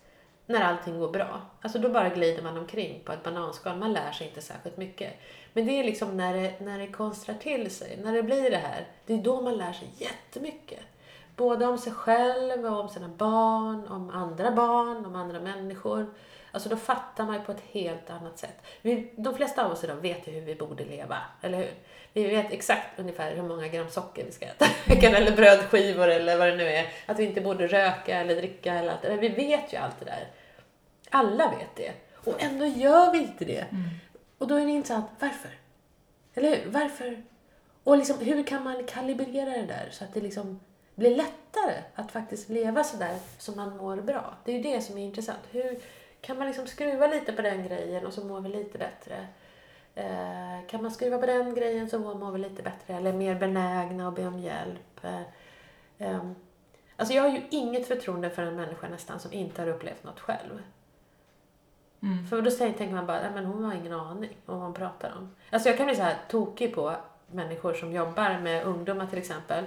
[0.46, 1.40] när allting går bra.
[1.62, 3.78] Alltså då bara glider man omkring på ett bananskal.
[3.78, 5.12] Man lär sig inte särskilt mycket.
[5.52, 8.56] Men det är liksom när det, när det konstrar till sig, när det blir det
[8.56, 8.86] här.
[9.06, 10.80] Det är då man lär sig jättemycket.
[11.36, 16.06] Både om sig själv och om sina barn, om andra barn, om andra människor.
[16.52, 18.62] Alltså då fattar man ju på ett helt annat sätt.
[18.82, 21.70] Vi, de flesta av oss idag vet ju hur vi borde leva, eller hur?
[22.12, 24.66] Vi vet exakt ungefär hur många gram socker vi ska äta
[25.16, 26.86] eller brödskivor eller vad det nu är.
[27.06, 29.16] Att vi inte borde röka eller dricka eller allt det där.
[29.16, 30.28] Vi vet ju allt det där.
[31.10, 31.92] Alla vet det.
[32.14, 33.64] Och ändå gör vi inte det.
[34.38, 35.50] Och då är det intressant, varför?
[36.34, 36.70] Eller hur?
[36.70, 37.22] Varför?
[37.84, 40.60] Och liksom, hur kan man kalibrera det där så att det liksom
[40.94, 44.34] bli lättare att faktiskt leva sådär som man mår bra.
[44.44, 45.40] Det är ju det som är intressant.
[45.50, 45.78] Hur
[46.20, 49.26] kan man liksom skruva lite på den grejen och så mår vi lite bättre?
[49.94, 53.34] Eh, kan man skruva på den grejen så mår vi lite bättre eller är mer
[53.34, 55.04] benägna att be om hjälp.
[55.04, 55.20] Eh,
[55.98, 56.20] eh,
[56.96, 60.20] alltså jag har ju inget förtroende för en människa nästan som inte har upplevt något
[60.20, 60.62] själv.
[62.02, 62.26] Mm.
[62.26, 65.14] För då säger, tänker man bara, men hon har ingen aning om vad hon pratar
[65.18, 65.34] om.
[65.50, 66.96] Alltså jag kan bli så här tokig på
[67.26, 69.64] människor som jobbar med ungdomar till exempel.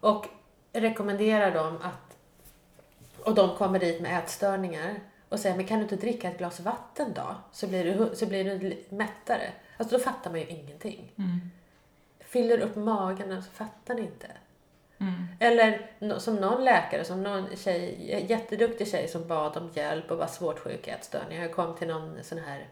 [0.00, 0.26] Och
[0.72, 2.16] rekommenderar dem att,
[3.26, 5.00] och de kommer dit med ätstörningar
[5.34, 7.36] och säger, men kan du inte dricka ett glas vatten då?
[7.52, 9.52] Så blir du, så blir du mättare.
[9.76, 11.12] Alltså då fattar man ju ingenting.
[11.18, 11.50] Mm.
[12.20, 14.26] Fyller upp magen så fattar ni inte.
[14.98, 15.26] Mm.
[15.40, 20.26] Eller som någon läkare, som någon tjej, jätteduktig tjej som bad om hjälp och var
[20.26, 21.42] svårt sjuk i ätstörningar.
[21.42, 22.68] Jag kom till någon sån här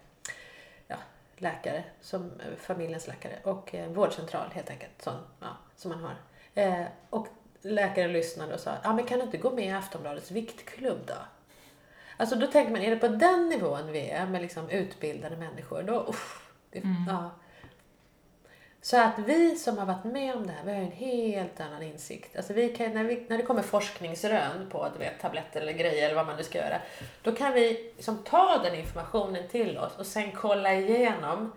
[0.89, 0.97] ja,
[1.37, 6.15] läkare, som eh, familjens läkare och eh, vårdcentral helt enkelt, sån, ja, som man har.
[6.55, 7.27] Eh, och
[7.63, 11.15] läkaren lyssnade och sa, ja men kan du inte gå med i Aftonbladets viktklubb då?
[12.23, 15.83] Alltså då tänker man, är det på den nivån vi är med liksom utbildade människor,
[15.83, 17.05] då, uff, det, Mm.
[17.09, 17.31] ja.
[18.81, 21.83] Så att vi som har varit med om det här, vi har en helt annan
[21.83, 22.37] insikt.
[22.37, 26.05] Alltså vi kan, när, vi, när det kommer forskningsrön på du vet, tabletter eller grejer
[26.05, 26.81] eller vad man nu ska göra,
[27.23, 31.53] då kan vi liksom ta den informationen till oss och sen kolla igenom.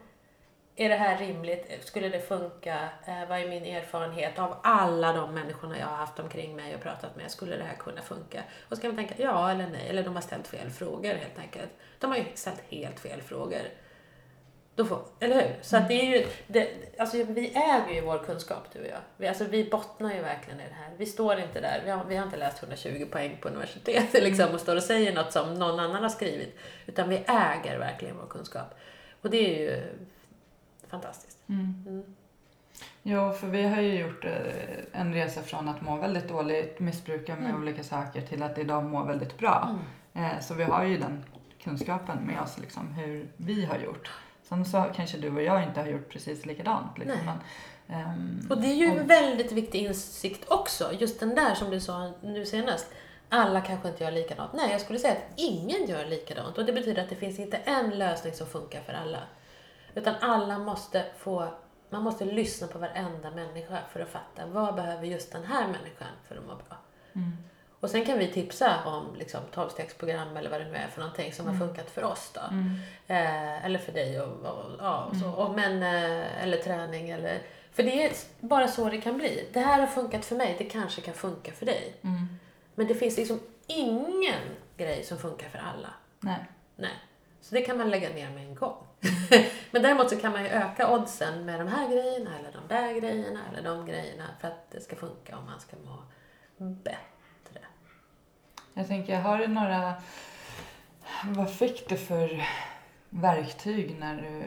[0.78, 1.86] Är det här rimligt?
[1.86, 2.90] Skulle det funka?
[3.08, 6.82] Eh, vad är min erfarenhet av alla de människorna jag har haft omkring mig och
[6.82, 7.32] pratat med?
[7.32, 8.44] Skulle det här kunna funka?
[8.70, 11.40] Och så kan man tänka ja eller nej, eller de har ställt fel frågor helt
[11.40, 11.70] enkelt.
[12.00, 13.62] De har ju ställt helt fel frågor.
[14.76, 15.56] Då får, eller hur?
[15.62, 19.02] Så att det är ju, det, alltså vi äger ju vår kunskap du och jag.
[19.18, 20.90] Vi, alltså vi bottnar ju verkligen i det här.
[20.98, 24.54] Vi står inte där, vi har, vi har inte läst 120 poäng på universitetet liksom,
[24.54, 26.58] och står och säger något som någon annan har skrivit.
[26.86, 28.76] Utan vi äger verkligen vår kunskap.
[29.22, 29.84] Och det är ju
[30.90, 31.38] fantastiskt.
[31.50, 31.84] Mm.
[31.88, 32.04] Mm.
[33.04, 34.32] Jo, för vi har ju gjort eh,
[35.02, 37.62] en resa från att må väldigt dåligt, missbruka med Mm.
[37.62, 39.80] olika saker, till att idag må väldigt bra.
[40.14, 41.24] Eh, Så vi har ju den
[41.64, 44.12] kunskapen med oss, liksom, hur vi har gjort.
[44.44, 46.98] Sen så kanske du och jag inte har gjort precis likadant.
[46.98, 47.38] Liksom, men,
[48.02, 50.92] ehm, Och det är ju och- en väldigt viktig insikt också.
[51.00, 52.88] Just den där som du sa nu senast.
[53.30, 54.54] Alla kanske inte gör likadant.
[54.54, 56.58] Nej, jag skulle säga att ingen gör likadant.
[56.58, 59.20] Och det betyder att det finns inte en lösning som funkar för alla.
[59.96, 61.48] Utan alla måste få,
[61.90, 66.08] man måste lyssna på varenda människa för att fatta vad behöver just den här människan
[66.28, 66.78] för att må bra.
[67.14, 67.38] Mm.
[67.80, 71.34] Och sen kan vi tipsa om liksom, 12-stegsprogram eller vad det nu är för någonting
[71.34, 72.42] som har funkat för oss då.
[72.42, 72.76] Mm.
[73.08, 75.32] Eh, eller för dig och, och, ja, och så.
[75.32, 77.42] Och, men, eh, eller träning eller...
[77.72, 79.50] För det är bara så det kan bli.
[79.54, 81.96] Det här har funkat för mig, det kanske kan funka för dig.
[82.02, 82.28] Mm.
[82.76, 84.42] Men det finns liksom ingen
[84.78, 85.90] grej som funkar för alla.
[86.20, 86.46] Nej.
[86.76, 87.00] Nej.
[87.42, 88.78] Så det kan man lägga ner med en gång.
[89.72, 92.94] Men däremot så kan man ju öka oddsen med de här grejerna eller de där
[93.00, 96.04] grejerna eller de grejerna för att det ska funka om man ska må
[96.58, 97.66] bättre.
[98.74, 99.94] Jag tänker, har du några...
[101.26, 102.46] Vad fick du för
[103.10, 104.44] verktyg när du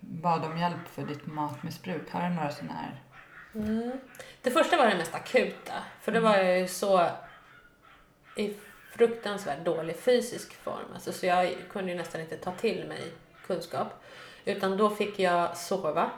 [0.00, 2.10] bad om hjälp för ditt matmissbruk?
[2.10, 3.02] Har du några sådana här?
[3.54, 3.92] Mm.
[4.42, 7.08] Det första var det mest akuta, för då var jag ju så
[8.36, 8.54] i
[8.90, 10.92] fruktansvärt dålig fysisk form.
[10.94, 13.12] Alltså, så jag kunde ju nästan inte ta till mig
[13.46, 13.88] kunskap.
[14.44, 16.10] Utan då fick jag sova,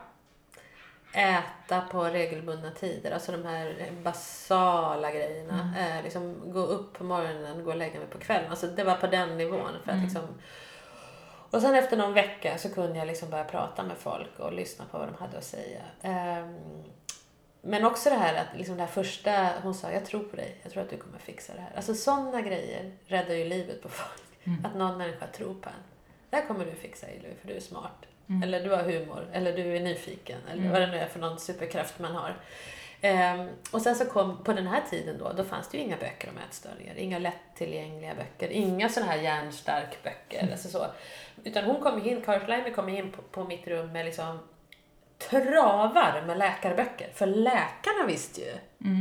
[1.12, 5.74] äta på regelbundna tider, alltså de här basala grejerna.
[5.78, 8.50] Eh, liksom gå upp på morgonen, gå och lägga mig på kvällen.
[8.50, 9.72] Alltså det var på den nivån.
[9.84, 10.22] För att liksom,
[11.50, 14.84] och sen efter någon vecka så kunde jag liksom börja prata med folk och lyssna
[14.90, 15.80] på vad de hade att säga.
[16.02, 16.58] Ehm,
[17.62, 20.60] men också det här att liksom det här första, hon sa jag tror på dig,
[20.62, 21.72] jag tror att du kommer fixa det här.
[21.76, 24.22] Alltså sådana grejer räddar ju livet på folk.
[24.64, 25.97] Att någon människa tror på en.
[26.30, 28.06] Det här kommer du fixa Ilui, för du är smart.
[28.42, 31.38] Eller du har humor, eller du är nyfiken, eller vad det nu är för någon
[31.38, 32.36] superkraft man har.
[33.00, 35.96] Ehm, och sen så kom, på den här tiden då, då fanns det ju inga
[35.96, 36.94] böcker om ätstörningar.
[36.94, 40.48] Inga lättillgängliga böcker, inga sådana här hjärnstark böcker.
[40.52, 40.86] Alltså så.
[41.44, 44.38] Utan hon kom in, Schleimer kom in på, på mitt rum med liksom
[45.18, 47.10] travar med läkarböcker.
[47.14, 48.52] För läkarna visste ju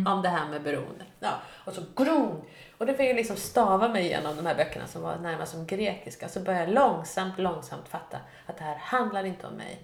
[0.07, 1.05] om det här med beroende.
[1.19, 1.32] Ja,
[1.65, 2.41] och så gron.
[2.78, 5.65] Och då fick jag liksom stava mig igenom de här böckerna som var närmast som
[5.65, 6.30] grekiska.
[6.30, 9.80] Så började jag långsamt, långsamt fatta att det här handlar inte om mig.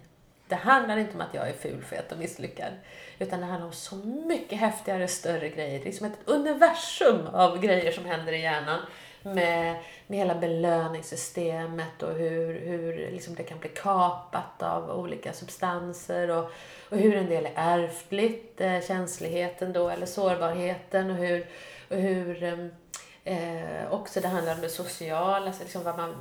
[0.47, 2.73] Det handlar inte om att jag är ful, fet och misslyckad.
[3.19, 3.95] Utan det handlar om så
[4.27, 5.79] mycket häftigare, större grejer.
[5.79, 8.79] Det är liksom ett universum av grejer som händer i hjärnan.
[9.23, 9.75] Med,
[10.07, 16.29] med hela belöningssystemet och hur, hur liksom det kan bli kapat av olika substanser.
[16.29, 16.51] Och,
[16.89, 21.11] och hur en del är ärftligt, eh, känsligheten då, eller sårbarheten.
[21.11, 21.47] Och hur,
[21.89, 22.71] och hur ehm,
[23.25, 26.15] Eh, också det handlar om det sociala, alltså liksom vad man,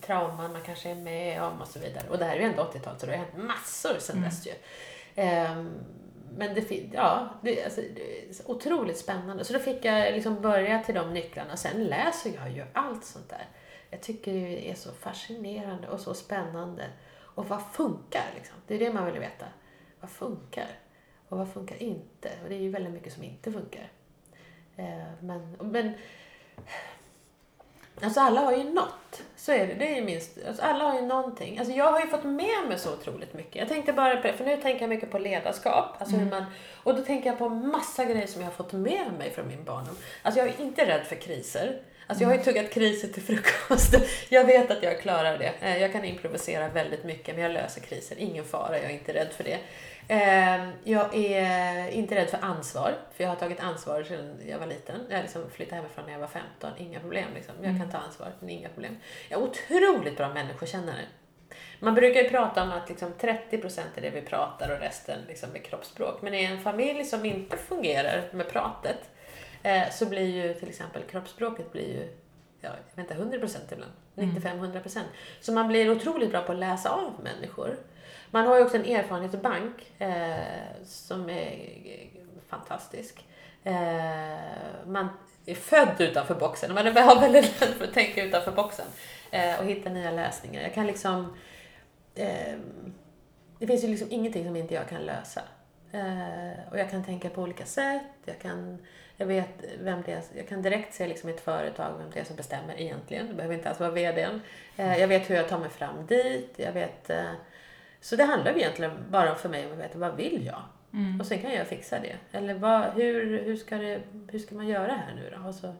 [0.00, 2.08] trauman man kanske är med om och så vidare.
[2.10, 4.52] Och det här är ju ändå 80-talet så det har hänt massor sedan dess ju.
[5.22, 5.64] Eh,
[6.36, 9.44] men det, ja, det, alltså, det är otroligt spännande.
[9.44, 11.56] Så då fick jag liksom börja till de nycklarna.
[11.56, 13.48] Sen läser jag ju allt sånt där.
[13.90, 16.86] Jag tycker det är så fascinerande och så spännande.
[17.18, 18.56] Och vad funkar liksom?
[18.66, 19.46] Det är det man vill veta.
[20.00, 20.68] Vad funkar?
[21.28, 22.30] Och vad funkar inte?
[22.42, 23.90] Och det är ju väldigt mycket som inte funkar.
[24.80, 25.92] Eh, men, men
[28.02, 29.22] Alltså alla har ju något.
[29.36, 29.74] Så är det.
[29.74, 31.58] Det är ju minst, alltså alla har ju någonting.
[31.58, 33.56] Alltså jag har ju fått med mig så otroligt mycket.
[33.56, 35.96] Jag tänkte bara på för nu tänker jag mycket på ledarskap.
[35.98, 36.44] Alltså hur man,
[36.82, 39.64] och då tänker jag på massa grejer som jag har fått med mig från min
[39.64, 39.96] barndom.
[40.22, 41.82] Alltså jag är inte rädd för kriser.
[42.10, 43.94] Alltså jag har ju tuggat kriser till frukost.
[44.28, 45.52] Jag vet att jag klarar det.
[45.60, 48.16] Eh, Jag kan improvisera väldigt mycket men jag löser kriser.
[48.18, 49.58] Ingen fara, jag är inte rädd för det.
[50.08, 54.66] Eh, Jag är inte rädd för ansvar, för jag har tagit ansvar sedan jag var
[54.66, 55.00] liten.
[55.10, 57.28] Jag liksom flyttade hemifrån när jag var 15, inga problem.
[57.34, 57.54] Liksom.
[57.62, 58.96] Jag kan ta ansvar, men inga problem.
[59.28, 61.00] Jag är otroligt bra människokännare.
[61.80, 65.48] Man brukar ju prata om att liksom 30% är det vi pratar och resten liksom
[65.54, 66.22] är kroppsspråk.
[66.22, 68.98] Men i en familj som inte fungerar med pratet
[69.62, 72.08] eh, så blir ju till exempel kroppsspråket blir ju
[72.60, 73.92] ja, jag vet inte, 100% ibland.
[74.14, 75.00] 95-100%.
[75.40, 77.76] Så man blir otroligt bra på att läsa av människor.
[78.30, 80.36] Man har ju också en erfarenhetsbank eh,
[80.84, 81.76] som är
[82.48, 83.26] fantastisk.
[83.64, 83.72] Eh,
[84.86, 85.08] man
[85.46, 86.74] är född utanför boxen.
[86.74, 88.86] Man är har väldigt lätt för att tänka utanför boxen
[89.30, 90.62] eh, och hitta nya lösningar.
[90.62, 91.36] Jag kan liksom...
[92.14, 92.54] Eh,
[93.58, 95.42] det finns ju liksom ingenting som inte jag kan lösa.
[95.92, 98.02] Eh, och jag kan tänka på olika sätt.
[98.24, 98.78] Jag kan,
[99.20, 102.24] jag vet vem det är, jag kan direkt se liksom ett företag vem det är
[102.24, 103.26] som bestämmer egentligen.
[103.26, 104.40] Det behöver inte alls vara VDn.
[104.76, 106.54] Eh, jag vet hur jag tar mig fram dit.
[106.56, 107.32] Jag vet, eh,
[108.00, 110.62] så det handlar egentligen bara för mig om att veta vad vill jag?
[111.20, 112.16] Och sen kan jag fixa det.
[112.38, 114.00] Eller vad, hur, hur, ska det,
[114.30, 115.52] hur ska man göra här nu då?
[115.52, 115.74] Så,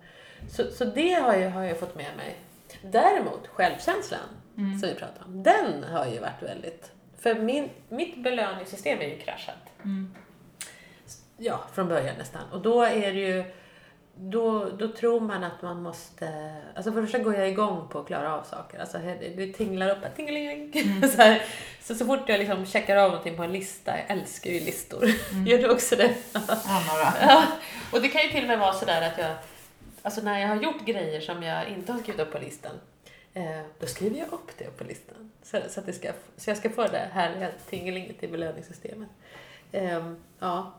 [0.48, 2.36] så, så det har jag, har jag fått med mig.
[2.82, 4.20] Däremot självkänslan
[4.80, 6.92] som vi pratar om, den har ju varit väldigt...
[7.18, 9.72] För min, mitt belöningssystem är ju kraschat.
[11.42, 12.42] Ja, från början nästan.
[12.52, 13.44] Och då är det ju...
[14.14, 16.54] Då, då tror man att man måste...
[16.74, 18.78] Alltså för det första går jag igång på att klara av saker.
[18.78, 18.98] Alltså
[19.36, 20.72] det tinglar upp, tingeling.
[21.16, 21.42] så, här,
[21.80, 25.04] så, så fort jag liksom checkar av någonting på en lista, jag älskar ju listor.
[25.46, 26.14] Gör du också det?
[26.32, 26.40] Ja,
[26.88, 27.12] några.
[27.20, 27.44] Ja,
[27.92, 29.36] och det kan ju till och med vara sådär att jag,
[30.02, 32.72] alltså när jag har gjort grejer som jag inte har skrivit upp på listan,
[33.34, 35.30] eh, då skriver jag upp det på listan.
[35.42, 39.08] Så, så, att det ska, så jag ska få det härliga tingelinget i belöningssystemet.
[39.72, 40.72] Ehm, ja.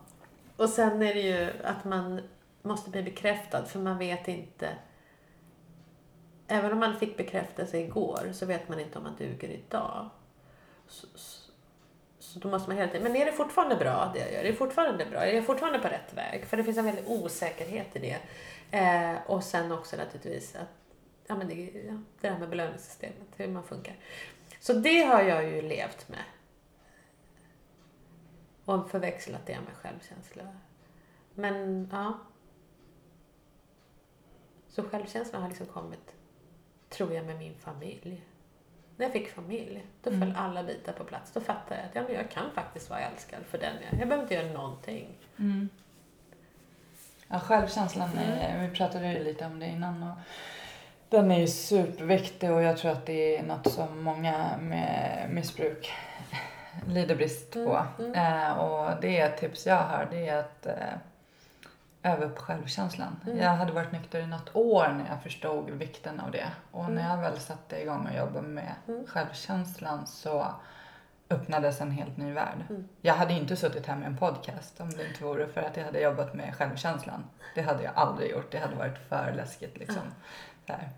[0.57, 2.21] Och sen är det ju att man
[2.61, 4.69] måste bli bekräftad, för man vet inte
[6.53, 10.09] Även om man fick bekräftelse igår så vet man inte om man duger idag.
[10.87, 11.51] Så, så,
[12.19, 14.39] så då måste man hela tiden, men är det fortfarande bra det jag gör?
[14.39, 15.19] Är det fortfarande bra?
[15.19, 16.45] Är jag fortfarande på rätt väg?
[16.45, 18.17] För det finns en väldig osäkerhet i det.
[18.77, 20.67] Eh, och sen också naturligtvis att,
[21.27, 21.53] ja men det,
[21.87, 23.95] ja, det här med belöningssystemet, hur man funkar.
[24.59, 26.23] Så det har jag ju levt med.
[28.65, 30.43] Och förväxlat det med självkänsla.
[31.35, 32.17] Men ja.
[34.69, 36.15] Så självkänslan har liksom kommit,
[36.89, 38.23] tror jag, med min familj.
[38.97, 40.35] När jag fick familj, då föll Mm.
[40.35, 41.31] alla bitar på plats.
[41.31, 43.99] Då fattade jag att ja, men jag kan faktiskt vara älskad för den jag är.
[43.99, 45.17] Jag behöver inte göra någonting.
[45.39, 45.69] Mm.
[47.27, 50.03] Ja, självkänslan, är, vi pratade ju lite om det innan.
[50.03, 50.17] Och
[51.09, 55.91] den är ju superviktig och jag tror att det är något som många med missbruk
[56.87, 57.85] lider brist på.
[57.99, 60.73] Mm, Eh, och det är ett tips jag har, det är att eh,
[62.03, 63.19] öva upp självkänslan.
[63.25, 63.37] Mm.
[63.37, 66.47] Jag hade varit nykter i något år när jag förstod vikten av det.
[66.71, 67.09] Och när Mm.
[67.09, 69.05] jag väl satte igång och jobbade med Mm.
[69.07, 70.47] självkänslan så
[71.29, 72.63] öppnades en helt ny värld.
[72.69, 72.87] Mm.
[73.01, 75.85] Jag hade inte suttit här med en podcast om det inte vore för att jag
[75.85, 77.23] hade jobbat med självkänslan.
[77.55, 78.51] Det hade jag aldrig gjort.
[78.51, 80.01] Det hade varit för läskigt liksom.
[80.67, 80.89] Här.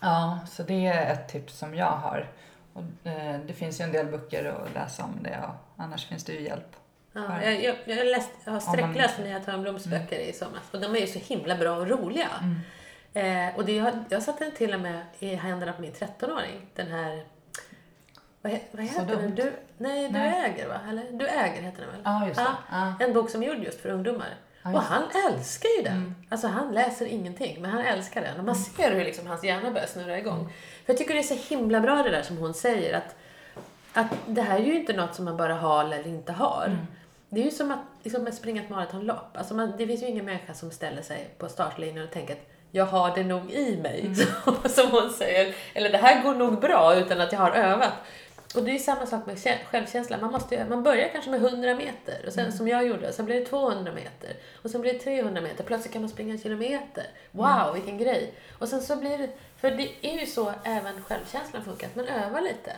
[0.00, 2.30] Ja, så det är ett tips som jag har.
[2.72, 6.24] Och, eh, det finns ju en del böcker att läsa om det och annars finns
[6.24, 6.76] det ju hjälp.
[7.12, 7.50] Ja, Ja.
[7.50, 11.00] jag, jag, jag, läst, jag har sträckläst Nya Törnbloms böcker i somras och de är
[11.00, 12.28] ju så himla bra och roliga.
[13.14, 16.66] Eh, och det, jag, jag satte den till och med i händerna på min 13-åring.
[16.74, 17.24] Den här...
[18.42, 19.20] Vad, vad Så heter den?
[19.20, 19.34] dumt.
[19.36, 20.44] Du, nej, Du Nej.
[20.54, 20.80] äger va?
[20.90, 21.12] Eller?
[21.12, 22.00] Du äger heter den väl?
[22.04, 22.46] Ja, just det.
[22.70, 22.94] Ja.
[23.00, 24.34] En bok som är gjord just för ungdomar.
[24.62, 26.14] Ja, och han älskar ju den.
[26.28, 28.38] Alltså han läser ingenting, men han älskar den.
[28.38, 30.52] Och man ser hur liksom hans hjärna börjar snurra igång.
[30.88, 32.96] Jag tycker det är så himla bra det där som hon säger.
[32.96, 33.16] Att,
[33.92, 36.78] att det här är ju inte något som man bara har eller inte har.
[37.28, 39.36] Det är ju som att, liksom att springa ett maratonlopp.
[39.36, 42.48] Alltså man, det finns ju ingen människa som ställer sig på startlinjen och tänker att
[42.70, 44.14] jag har det nog i mig,
[44.68, 45.54] som hon säger.
[45.74, 47.92] Eller det här går nog bra utan att jag har övat.
[48.54, 50.18] Och det är samma sak med kä- självkänsla.
[50.18, 53.40] Man, måste, man börjar kanske med 100 meter, och sen, som jag gjorde, sen blir
[53.40, 54.36] det 200 meter.
[54.62, 57.06] Och sen blir det 300 meter, plötsligt kan man springa en kilometer.
[57.30, 58.32] Wow, vilken grej!
[58.58, 62.04] Och sen så blir det, för det är ju så även självkänslan funkar, att man
[62.06, 62.72] övar lite.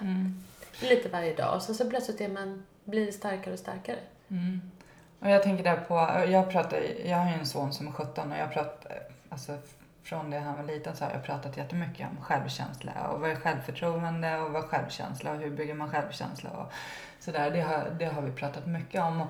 [0.80, 3.98] Lite varje dag, och sen så plötsligt är man, blir det starkare och starkare.
[4.28, 4.60] Mm.
[5.20, 5.94] Och jag tänker där på,
[6.30, 8.98] jag pratar, jag har ju en son som är 17 och jag pratar,
[9.28, 9.52] alltså
[10.02, 13.36] från det han var liten så har jag pratat jättemycket om självkänsla och vad är
[13.36, 16.72] självförtroende och vad är självkänsla och hur bygger man självkänsla och
[17.18, 17.50] sådär.
[17.50, 19.20] Det har, det har vi pratat mycket om.
[19.20, 19.28] Och,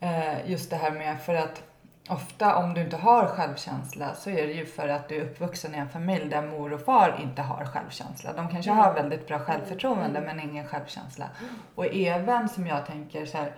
[0.00, 1.62] eh, just det här med för att
[2.08, 5.74] ofta om du inte har självkänsla så är det ju för att du är uppvuxen
[5.74, 8.32] i en familj där mor och far inte har självkänsla.
[8.32, 11.28] De kanske har väldigt bra självförtroende men ingen självkänsla.
[11.74, 13.52] Och även som jag tänker så här,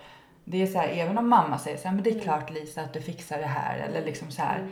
[0.45, 2.81] det är så här, även om mamma säger så här, men det är klart Lisa
[2.81, 4.69] att du fixar det här eller liksom så här.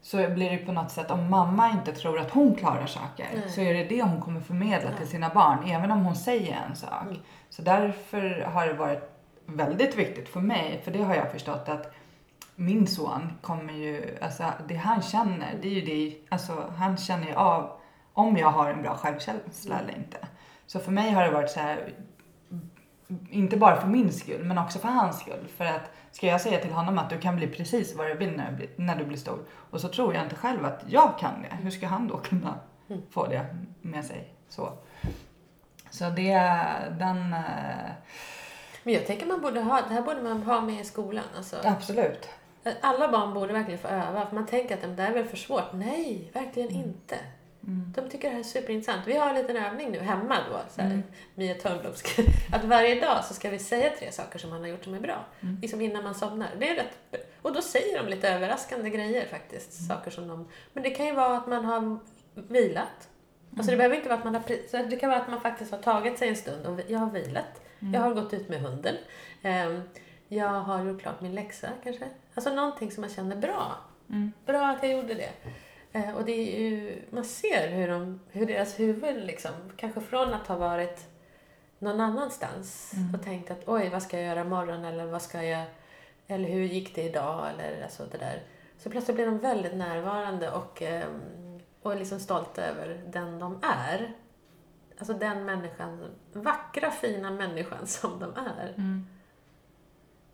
[0.00, 3.50] Så blir det på något sätt, om mamma inte tror att hon klarar saker Nej.
[3.50, 6.76] så är det det hon kommer förmedla till sina barn, även om hon säger en
[6.76, 7.02] sak.
[7.02, 7.16] Mm.
[7.50, 9.10] Så därför har det varit
[9.46, 11.94] väldigt viktigt för mig, för det har jag förstått att
[12.54, 17.26] min son kommer ju, alltså det han känner, det är ju det, alltså han känner
[17.26, 17.70] ju av
[18.12, 20.18] om jag har en bra självkänsla eller inte.
[20.66, 21.92] Så för mig har det varit så här,
[23.30, 25.48] inte bara för min skull, men också för hans skull.
[25.56, 28.36] För att ska jag säga till honom att du kan bli precis vad du vill
[28.36, 29.38] när du blir, när du blir stor
[29.70, 32.54] och så tror jag inte själv att jag kan det, hur ska han då kunna
[32.90, 33.02] Mm.
[33.10, 33.46] få det
[33.82, 34.28] med sig?
[34.48, 34.72] Så,
[35.90, 36.34] så det,
[36.98, 37.90] den, eh,
[38.82, 41.24] Men jag tänker man borde ha, det här borde man ha med i skolan.
[41.36, 42.28] Alltså, absolut.
[42.80, 44.26] Alla barn borde verkligen få öva.
[44.26, 45.72] För man tänker att "Men det här är väl för svårt.
[45.72, 47.16] Nej, verkligen inte.
[47.66, 47.92] Mm.
[47.96, 49.06] De tycker det här är superintressant.
[49.06, 50.58] Vi har en liten övning nu hemma då.
[50.70, 51.02] Så här, Mm.
[51.34, 51.92] Mia Törnblom
[52.52, 55.00] att varje dag så ska vi säga tre saker som man har gjort som är
[55.00, 55.24] bra.
[55.40, 55.58] Mm.
[55.62, 56.48] Liksom innan man somnar.
[56.58, 59.78] Det är rätt, och då säger de lite överraskande grejer faktiskt.
[59.80, 59.88] Mm.
[59.88, 61.98] Saker som de, men det kan ju vara att man har
[62.34, 63.08] vilat.
[63.56, 63.78] Alltså det Mm.
[63.78, 66.18] behöver inte vara att man har, så det kan vara att man faktiskt har tagit
[66.18, 67.62] sig en stund och jag har vilat.
[67.80, 67.94] Mm.
[67.94, 68.94] Jag har gått ut med hunden.
[69.42, 69.82] Ehm,
[70.28, 72.04] jag har gjort klart min läxa kanske.
[72.34, 73.76] Alltså någonting som man känner bra.
[74.46, 75.30] Bra att jag gjorde det.
[75.92, 80.34] Eh, och det är ju, man ser hur, de, hur deras huvud liksom, kanske från
[80.34, 81.06] att ha varit
[81.78, 83.14] någon annanstans Mm.
[83.14, 85.64] och tänkt att oj, vad ska jag göra imorgon eller vad ska jag,
[86.26, 88.42] eller hur gick det idag eller alltså det där.
[88.78, 91.20] Så plötsligt blir de väldigt närvarande och, ehm,
[91.82, 94.12] och liksom stolta över den de är.
[94.98, 98.68] Alltså den människan, vackra fina människan som de är.
[98.76, 99.06] Mm.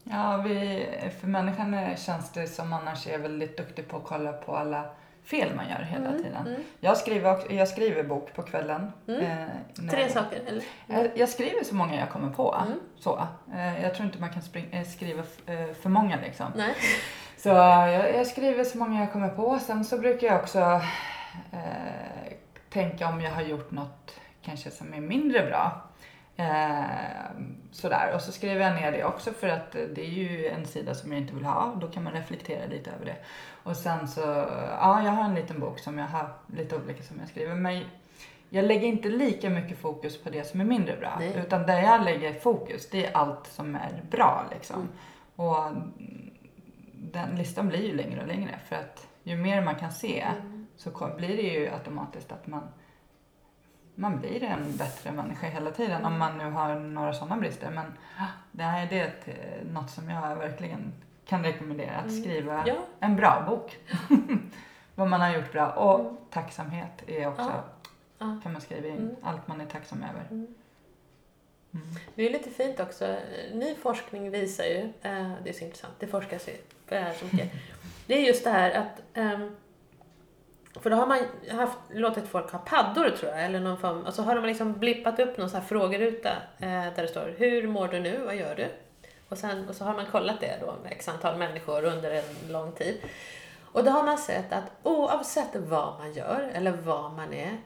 [0.04, 0.86] Ja, vi,
[1.20, 4.90] för människan är- känns det som annars är väldigt duktig på att kolla på alla
[5.24, 6.46] fel man gör hela Mm, tiden.
[6.46, 6.60] mm.
[6.80, 8.92] Jag, skriver, jag skriver bok på kvällen.
[9.08, 9.20] Mm.
[9.22, 10.64] Eh, Tre saker, eller?
[10.86, 12.54] Jag, jag skriver så många jag kommer på.
[12.66, 12.78] Mm.
[12.98, 13.26] Så.
[13.54, 16.46] Eh, jag tror inte man kan spring, eh, skriva eh, för många liksom.
[16.56, 16.74] Nej.
[17.36, 19.58] Så eh, jag, jag skriver så många jag kommer på.
[19.58, 20.60] Sen så brukar jag också
[21.52, 22.32] eh,
[22.70, 25.82] tänka om jag har gjort något kanske som är mindre bra.
[26.36, 26.84] Eh,
[27.72, 28.14] sådär.
[28.14, 31.12] Och så skriver jag ner det också för att det är ju en sida som
[31.12, 31.74] jag inte vill ha.
[31.80, 33.16] Då kan man reflektera lite över det.
[33.62, 34.20] Och sen så,
[34.80, 37.54] ja jag har en liten bok som jag har lite olika som jag skriver.
[37.54, 37.84] Men
[38.48, 41.16] jag lägger inte lika mycket fokus på det som är mindre bra.
[41.18, 41.34] Nej.
[41.46, 44.76] Utan där jag lägger fokus, det är allt som är bra liksom.
[44.76, 44.88] Mm.
[45.36, 45.72] Och
[46.94, 50.66] den listan blir ju längre och längre för att ju mer man kan se Mm.
[50.76, 52.62] så blir det ju automatiskt att man,
[53.94, 57.70] man blir en bättre människa hela tiden om man nu har några sådana brister.
[57.70, 57.86] Men
[58.52, 60.92] det här är det ett, eh, något som jag verkligen
[61.26, 62.22] kan rekommendera, att Mm.
[62.22, 62.74] skriva Ja.
[63.00, 63.78] en bra bok.
[64.94, 65.70] Vad man har gjort bra.
[65.70, 66.16] Och Mm.
[66.30, 67.52] tacksamhet är också,
[68.18, 68.40] Ja.
[68.42, 69.16] Kan man skriva in, Mm.
[69.22, 70.26] allt man är tacksam över.
[70.30, 70.46] Mm.
[71.74, 71.86] Mm.
[72.14, 73.16] Det är lite fint också.
[73.52, 76.52] Ny forskning visar ju, eh, det är så intressant, det forskas ju
[76.88, 77.52] på det här så mycket.
[78.06, 79.56] Det är just det här att, ehm,
[80.84, 81.18] för då har man
[81.50, 84.72] haft, låtit folk ha paddor tror jag, eller någon form, och så har de liksom
[84.72, 88.18] blippat upp någon sån här frågeruta eh, där det står Hur mår du nu?
[88.24, 88.68] Vad gör du?
[89.28, 92.52] Och, sen, och så har man kollat det då med x antal människor under en
[92.52, 93.00] lång tid.
[93.62, 97.58] Och då har man sett att oavsett vad man gör eller vad man är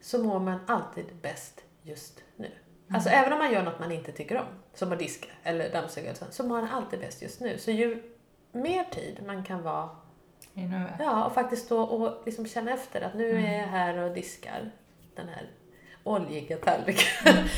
[0.00, 2.50] så mår man alltid bäst just nu.
[2.94, 6.06] Alltså även om man gör något man inte tycker om, som att diska eller dammsuga,
[6.06, 7.58] eller så, så mår man alltid bäst just nu.
[7.58, 8.02] Så ju
[8.52, 9.88] mer tid man kan vara,
[10.54, 10.92] I nuet.
[10.98, 14.70] ja, och faktiskt stå och liksom känna efter att nu är jag här och diskar
[15.14, 15.46] den här
[16.04, 17.34] oljiga tallriken.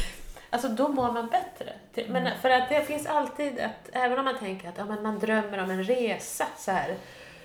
[0.50, 1.72] Alltså då mår man bättre.
[2.08, 5.18] Men för att det finns alltid att, även om man tänker att ja, men man
[5.18, 6.96] drömmer om en resa så här.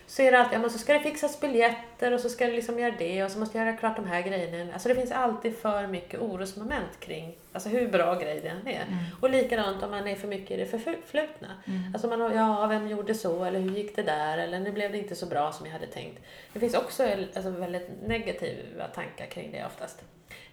[0.09, 2.51] Så är det alltid, ja, men så ska det fixas biljetter och så ska det
[2.51, 4.73] liksom göra det och så måste jag göra klart de här grejerna.
[4.73, 8.85] Alltså det finns alltid för mycket orosmoment kring alltså hur bra grej den är.
[9.21, 11.47] Och likadant om man är för mycket i det förflutna.
[11.93, 14.91] Alltså man har, ja vem gjorde så eller hur gick det där eller nu blev
[14.91, 16.23] det inte så bra som jag hade tänkt.
[16.53, 17.03] Det finns också
[17.35, 20.01] alltså, väldigt negativa tankar kring det oftast.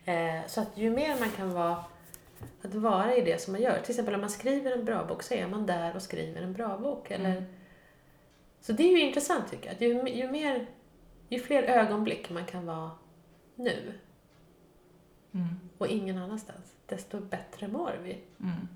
[0.05, 1.85] Eh, så att ju mer man kan vara
[2.63, 3.79] att vara i det som man gör.
[3.79, 6.53] Till exempel om man skriver en bra bok så är man där och skriver en
[6.53, 7.11] bra bok.
[7.11, 7.45] Eller...
[8.67, 9.75] Så det är ju intressant tycker jag.
[9.75, 10.67] Att ju, ju, mer,
[11.29, 12.91] ju fler ögonblick man kan vara
[13.57, 13.93] nu
[15.35, 15.49] Mm.
[15.79, 18.19] och ingen annanstans, desto bättre mår vi.
[18.41, 18.69] Mm.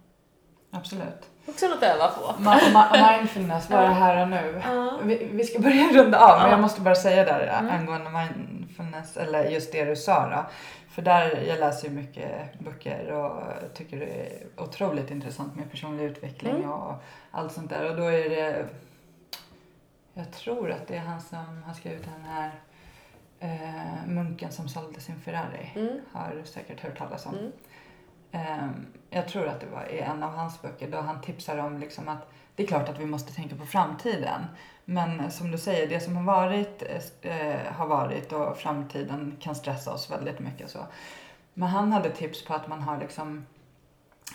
[0.70, 1.30] Absolut.
[1.46, 2.20] Också något att öva på.
[2.42, 4.62] Ma- ma- mindfulness, vara här och nu.
[4.64, 4.98] Ja.
[5.04, 6.50] Vi, vi ska börja runda av, men Ja.
[6.50, 7.70] jag måste bara säga där Mm.
[7.80, 10.44] angående mindfulness, eller just det du sa då.
[10.90, 13.42] För där, jag läser ju mycket böcker och
[13.74, 16.70] tycker det är otroligt intressant med personlig utveckling Mm.
[16.72, 16.94] och
[17.30, 17.90] allt sånt där.
[17.90, 18.66] Och då är det,
[20.18, 22.50] jag tror att det är han som har skrivit den här
[23.40, 25.72] eh, munken som sålde sin Ferrari.
[25.74, 26.00] Mm.
[26.12, 27.34] Har du säkert hört talas om.
[27.34, 27.52] Mm.
[28.32, 31.78] Ehm, jag tror att det var i en av hans böcker då han tipsar om
[31.78, 34.46] liksom att det är klart att vi måste tänka på framtiden.
[34.84, 36.82] Men som du säger, det som har varit
[37.22, 40.70] eh, har varit och framtiden kan stressa oss väldigt mycket.
[40.70, 40.78] Så.
[41.54, 43.46] Men han hade tips på att man har liksom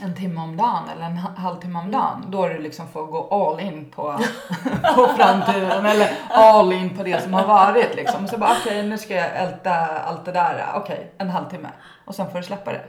[0.01, 2.25] en timme om dagen eller en ha- halvtimme om dagen.
[2.27, 4.19] Då du liksom får gå all in på,
[4.95, 7.95] på framtiden eller all in på det som har varit.
[7.95, 8.27] Liksom.
[8.27, 10.65] Så bara okej, nu ska jag älta allt det där.
[10.75, 11.69] Okej, en halvtimme.
[12.05, 12.81] Och sen får du släppa det.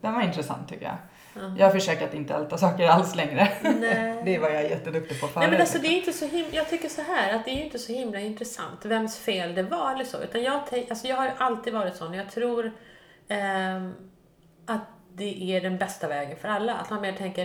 [0.00, 0.94] Den var intressant tycker jag.
[1.34, 1.54] Ja.
[1.58, 3.48] Jag försöker att inte älta saker alls längre.
[3.62, 4.22] Nej.
[4.24, 5.36] Det var jag jätteduktig på förut.
[5.36, 7.54] Nej men alltså det är inte så himla, jag tycker så här att det är
[7.54, 10.18] ju inte så himla intressant vems fel det var eller så.
[10.22, 12.72] Utan jag, alltså jag har ju alltid varit sån och jag tror
[13.28, 13.94] ehm,
[14.66, 14.80] att
[15.14, 16.74] det är den bästa vägen för alla.
[16.74, 17.44] Att man mer tänker,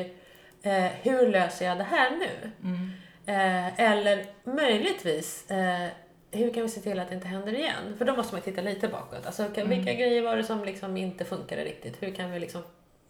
[0.61, 2.51] eh, hur löser jag det här nu?
[2.63, 2.91] Mm.
[3.25, 5.87] Eh, eller möjligtvis, eh,
[6.31, 7.95] hur kan vi se till att det inte händer igen?
[7.97, 9.25] För då måste man titta lite bakåt.
[9.25, 12.03] Alltså, kan, vilka grejer var det som liksom inte funkade riktigt?
[12.03, 12.63] Hur kan vi liksom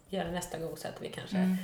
[0.10, 1.38] göra nästa gång så att vi kanske...
[1.38, 1.58] Mm.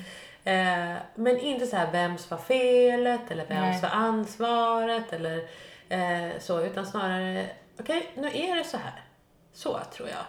[0.43, 3.81] Eh, men inte så här vems var felet eller vems Nej.
[3.81, 5.47] var ansvaret eller
[5.89, 6.61] eh, så.
[6.61, 7.45] Utan snarare,
[7.79, 9.03] okej nu är det så här.
[9.53, 10.25] Så tror jag.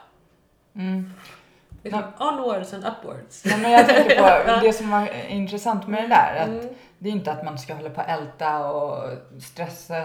[0.83, 1.13] Mm.
[1.83, 3.43] Liksom, onwards and upwards.
[3.47, 4.17] Ja, men jag tänker
[4.57, 6.37] på det som var intressant med det där.
[6.43, 6.69] Att Mm.
[6.99, 9.09] Det är inte att man ska hålla på och älta och
[9.43, 10.05] stressa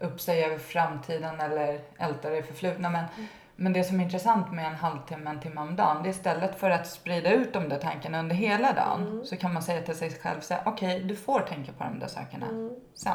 [0.00, 2.90] upp sig över framtiden eller älta det förflutna.
[2.90, 3.26] Men, Mm.
[3.56, 6.58] men det som är intressant med en halvtimme, en timme om dagen, det är istället
[6.60, 9.24] för att sprida ut de där tankarna under hela dagen Mm.
[9.24, 12.46] så kan man säga till sig själv okej, du får tänka på de där sakerna
[12.46, 12.70] Mm.
[12.94, 13.12] sen.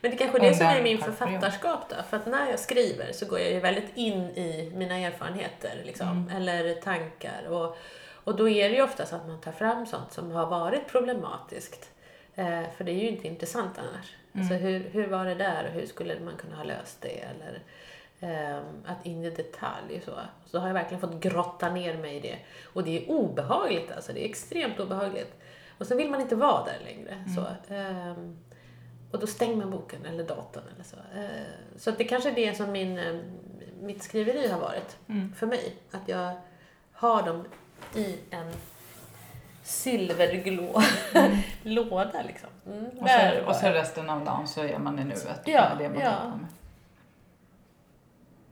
[0.00, 1.96] Men det är kanske är det som är min författarskap då.
[2.10, 6.08] För att när jag skriver så går jag ju väldigt in i mina erfarenheter liksom,
[6.08, 6.36] Mm.
[6.36, 7.46] eller tankar.
[7.48, 7.76] Och,
[8.24, 10.86] och då är det ju ofta så att man tar fram sånt som har varit
[10.88, 11.90] problematiskt.
[12.34, 14.14] Eh, för det är ju inte intressant annars.
[14.34, 14.62] Alltså Mm.
[14.66, 17.20] hur, hur var det där och hur skulle man kunna ha löst det?
[17.24, 17.62] Eller
[18.20, 20.12] ehm, att in i detalj så.
[20.46, 22.38] Så har jag verkligen fått grotta ner mig i det.
[22.72, 25.34] Och det är obehagligt alltså, det är extremt obehagligt.
[25.78, 27.10] Och sen vill man inte vara där längre.
[27.10, 27.28] Mm.
[27.34, 28.38] Så, ehm,
[29.10, 30.96] och då stänger man boken eller datorn eller så.
[30.96, 31.30] Eh,
[31.76, 33.18] Så det kanske är det som min, eh,
[33.80, 35.34] mitt skriveri har varit Mm.
[35.34, 35.76] för mig.
[35.92, 36.32] Att jag
[36.92, 37.44] har dem
[37.94, 38.52] i en
[39.62, 40.82] silverglå
[41.62, 42.48] låda liksom.
[42.66, 45.68] Mm, Och så, var och så resten av dagen så är man i nuet Ja,
[45.78, 46.38] det man ja.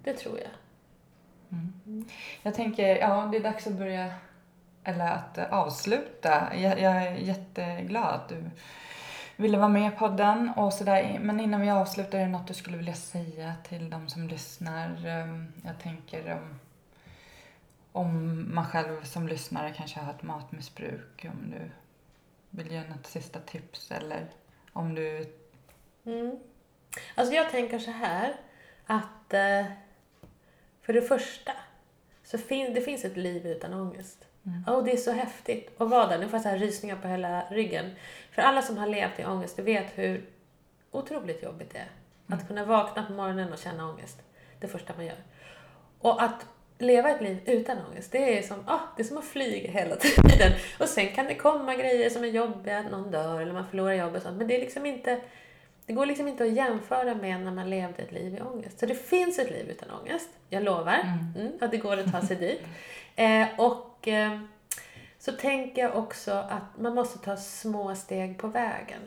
[0.04, 0.50] Det tror jag.
[2.42, 4.12] Jag tänker, ja det är dags att börja,
[4.84, 6.56] eller att avsluta.
[6.56, 8.44] Jag, jag är jätteglad att du
[9.36, 11.18] ville vara med i podden och sådär.
[11.22, 15.06] Men innan vi avslutar, är det något du skulle vilja säga till de som lyssnar?
[15.06, 16.58] Ehm, jag tänker om,
[17.92, 21.70] om man själv som lyssnare kanske har ett matmissbruk, om du
[22.50, 24.26] vill ge något sista tips eller
[24.72, 25.34] om du...
[26.06, 26.36] Mm.
[27.14, 28.34] Alltså jag tänker så här
[28.86, 29.64] att eh,
[30.82, 31.52] för det första
[32.24, 34.24] så fin- det finns ett liv utan ångest.
[34.46, 34.74] Mm.
[34.76, 36.18] Och det är så häftigt att vara där.
[36.18, 37.90] Nu får jag så här rysningar på hela ryggen.
[38.30, 40.24] För alla som har levt i ångest, du vet hur
[40.90, 41.90] otroligt jobbigt det är.
[42.36, 44.22] Att kunna vakna på morgonen och känna ångest.
[44.60, 45.18] Det första man gör.
[45.98, 46.46] Och att
[46.78, 49.96] leva ett liv utan ångest, det är som, ah, det är som att flyga hela
[50.00, 50.52] tiden.
[50.80, 53.94] Och sen kan det komma grejer som är jobbiga, att någon dör eller man förlorar
[53.94, 54.38] jobbet och sånt.
[54.38, 55.20] Men det är liksom inte,
[55.86, 58.78] det går liksom inte att jämföra med när man levde ett liv i ångest.
[58.78, 60.98] Så det finns ett liv utan ångest, jag lovar.
[61.36, 62.60] Mm, att det går att ta sig dit.
[63.18, 64.40] Eh, och eh,
[65.18, 69.00] så tänker jag också att man måste ta små steg på vägen.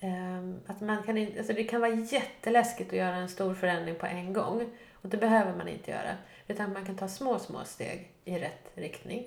[0.00, 4.06] Eh, att man kan alltså det kan vara jätteläskigt att göra en stor förändring på
[4.06, 4.70] en gång.
[5.02, 6.16] Och det behöver man inte göra.
[6.48, 9.26] Utan man kan ta små, små steg i rätt riktning.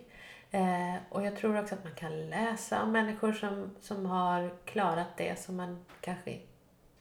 [0.52, 5.18] Eh, och jag tror också att man kan läsa om människor som, som har klarat
[5.18, 6.40] det som man kanske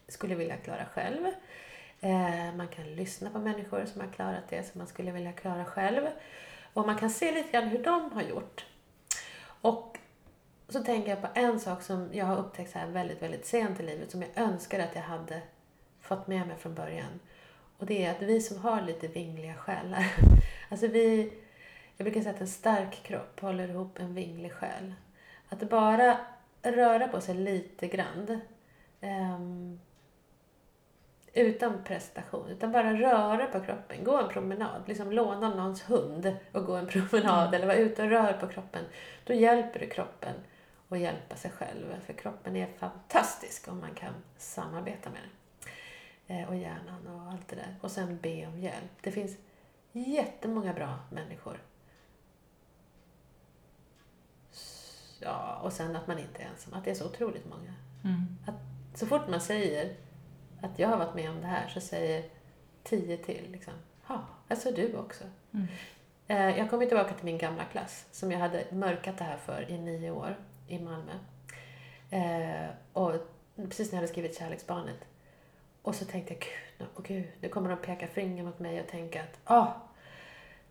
[0.09, 1.27] skulle vilja klara själv.
[2.01, 5.65] Eh, man kan lyssna på människor som har klarat det som man skulle vilja klara
[5.65, 6.07] själv.
[6.73, 8.67] Och man kan se lite grann hur de har gjort.
[9.61, 9.99] Och
[10.69, 13.81] så tänker jag på en sak som jag har upptäckt så här väldigt, väldigt sent
[13.81, 15.43] i livet som jag önskar att jag hade
[16.01, 17.21] fått med mig från början.
[17.79, 20.07] Och det är att vi som har lite vingliga själar,
[20.69, 21.33] alltså vi,
[21.97, 24.95] jag brukar säga att en stark kropp håller ihop en vinglig själ.
[25.49, 26.17] Att bara
[26.63, 28.41] röra på sig lite grann
[29.01, 29.81] um,
[31.33, 34.05] utan prestation, utan bara röra på kroppen.
[34.05, 38.11] Gå en promenad, liksom låna någons hund och gå en promenad eller vara ute och
[38.11, 38.85] rör på kroppen.
[39.25, 40.35] Då hjälper du kroppen
[40.89, 42.01] och hjälpa sig själv.
[42.07, 45.31] För kroppen är fantastisk om man kan samarbeta med den.
[46.37, 47.77] Eh, och hjärnan och allt det där.
[47.81, 48.93] Och sen be om hjälp.
[49.01, 49.37] Det finns
[49.93, 51.63] jättemånga bra människor.
[55.21, 56.75] Ja, och sen att man inte är ensam.
[56.75, 57.75] Att det är så otroligt många.
[58.05, 58.37] Mm.
[58.47, 59.97] Att så fort man säger
[60.63, 62.25] att jag har varit med om det här så säger
[62.83, 63.73] tio till liksom,
[64.09, 65.25] ja, alltså du också.
[65.55, 65.67] Mm.
[66.29, 69.71] Eh, Jag kommer tillbaka till min gamla klass som jag hade mörkat det här för
[69.71, 70.37] i nio år
[70.69, 71.13] i Malmö.
[72.11, 73.13] Eh, och
[73.57, 74.97] precis när jag hade skrivit Kärleksbarnet.
[75.83, 78.81] Och så tänkte jag, gud, nu- åh gud, nu kommer de peka finger mot mig
[78.81, 79.67] och tänka att, ah,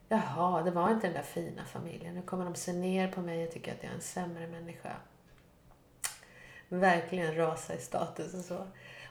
[0.10, 2.16] jaha, det var inte den där fina familjen.
[2.16, 4.96] Nu kommer de se ner på mig och tycka att jag är en sämre människa.
[6.70, 8.68] Verkligen rasa i status och så.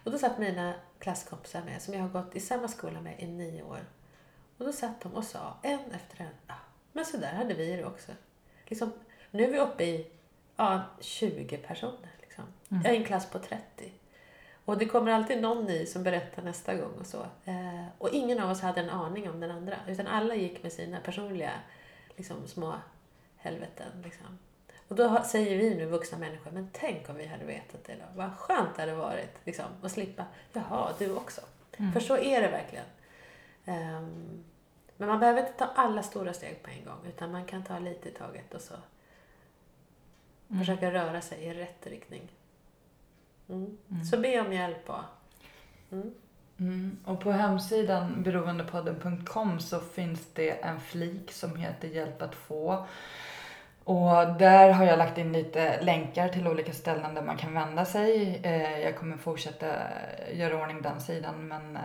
[0.09, 3.27] Och då satt mina klasskompisar med, som jag har gått i samma skola med i
[3.27, 3.81] nio år.
[4.59, 6.55] Och då satt de och sa, en efter en, ja,
[6.93, 8.13] men så där hade vi det också.
[8.67, 8.93] Liksom,
[9.31, 10.07] nu är vi uppe i
[10.57, 12.11] ja, 20 personer.
[12.21, 12.45] Liksom.
[12.69, 12.83] Mm.
[12.83, 13.93] Jag är i en klass på 30.
[14.65, 17.27] Och det kommer alltid någon ny som berättar nästa gång och så.
[17.45, 19.77] Eh, och ingen av oss hade en aning om den andra.
[19.89, 21.53] Utan alla gick med sina personliga
[22.17, 22.75] liksom, små
[23.37, 24.03] helveten.
[24.05, 24.39] Liksom.
[24.89, 28.05] Och då säger vi nu vuxna människor, men tänk om vi hade vetat det då.
[28.15, 31.41] Vad skönt det hade varit liksom, att slippa, jaha, du också.
[31.77, 31.93] Mm.
[31.93, 32.85] För så är det verkligen.
[33.65, 34.45] Ehm,
[34.97, 37.79] men man behöver inte ta alla stora steg på en gång, utan man kan ta
[37.79, 38.75] lite i taget och så
[40.51, 40.61] Mm.
[40.61, 42.29] försöka röra sig i rätt riktning.
[43.49, 43.79] Mm.
[43.91, 44.05] Mm.
[44.05, 45.05] Så be om hjälp och...
[45.93, 46.15] Mm.
[46.61, 46.99] Mm.
[47.05, 52.87] Och på hemsidan beroendepodden.com så finns det en flik som heter Hjälp att få.
[53.89, 57.85] Och där har jag lagt in lite länkar till olika ställen där man kan vända
[57.85, 58.41] sig.
[58.43, 59.67] Eh, jag kommer fortsätta
[60.33, 61.83] göra ordning den sidan men eh,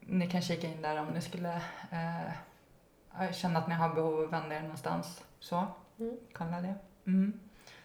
[0.00, 1.54] ni kan kika in där om ni skulle
[1.90, 5.24] eh, känna att ni har behov av att vända er någonstans.
[5.40, 5.66] Så,
[5.98, 6.16] Mm.
[6.32, 6.74] kolla det.
[7.06, 7.40] Mm.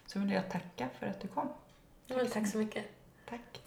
[0.06, 1.48] Så vill jag tacka för att du kom.
[2.08, 2.84] Men tack så mycket.
[3.30, 3.40] Tack.
[3.52, 3.62] Tack.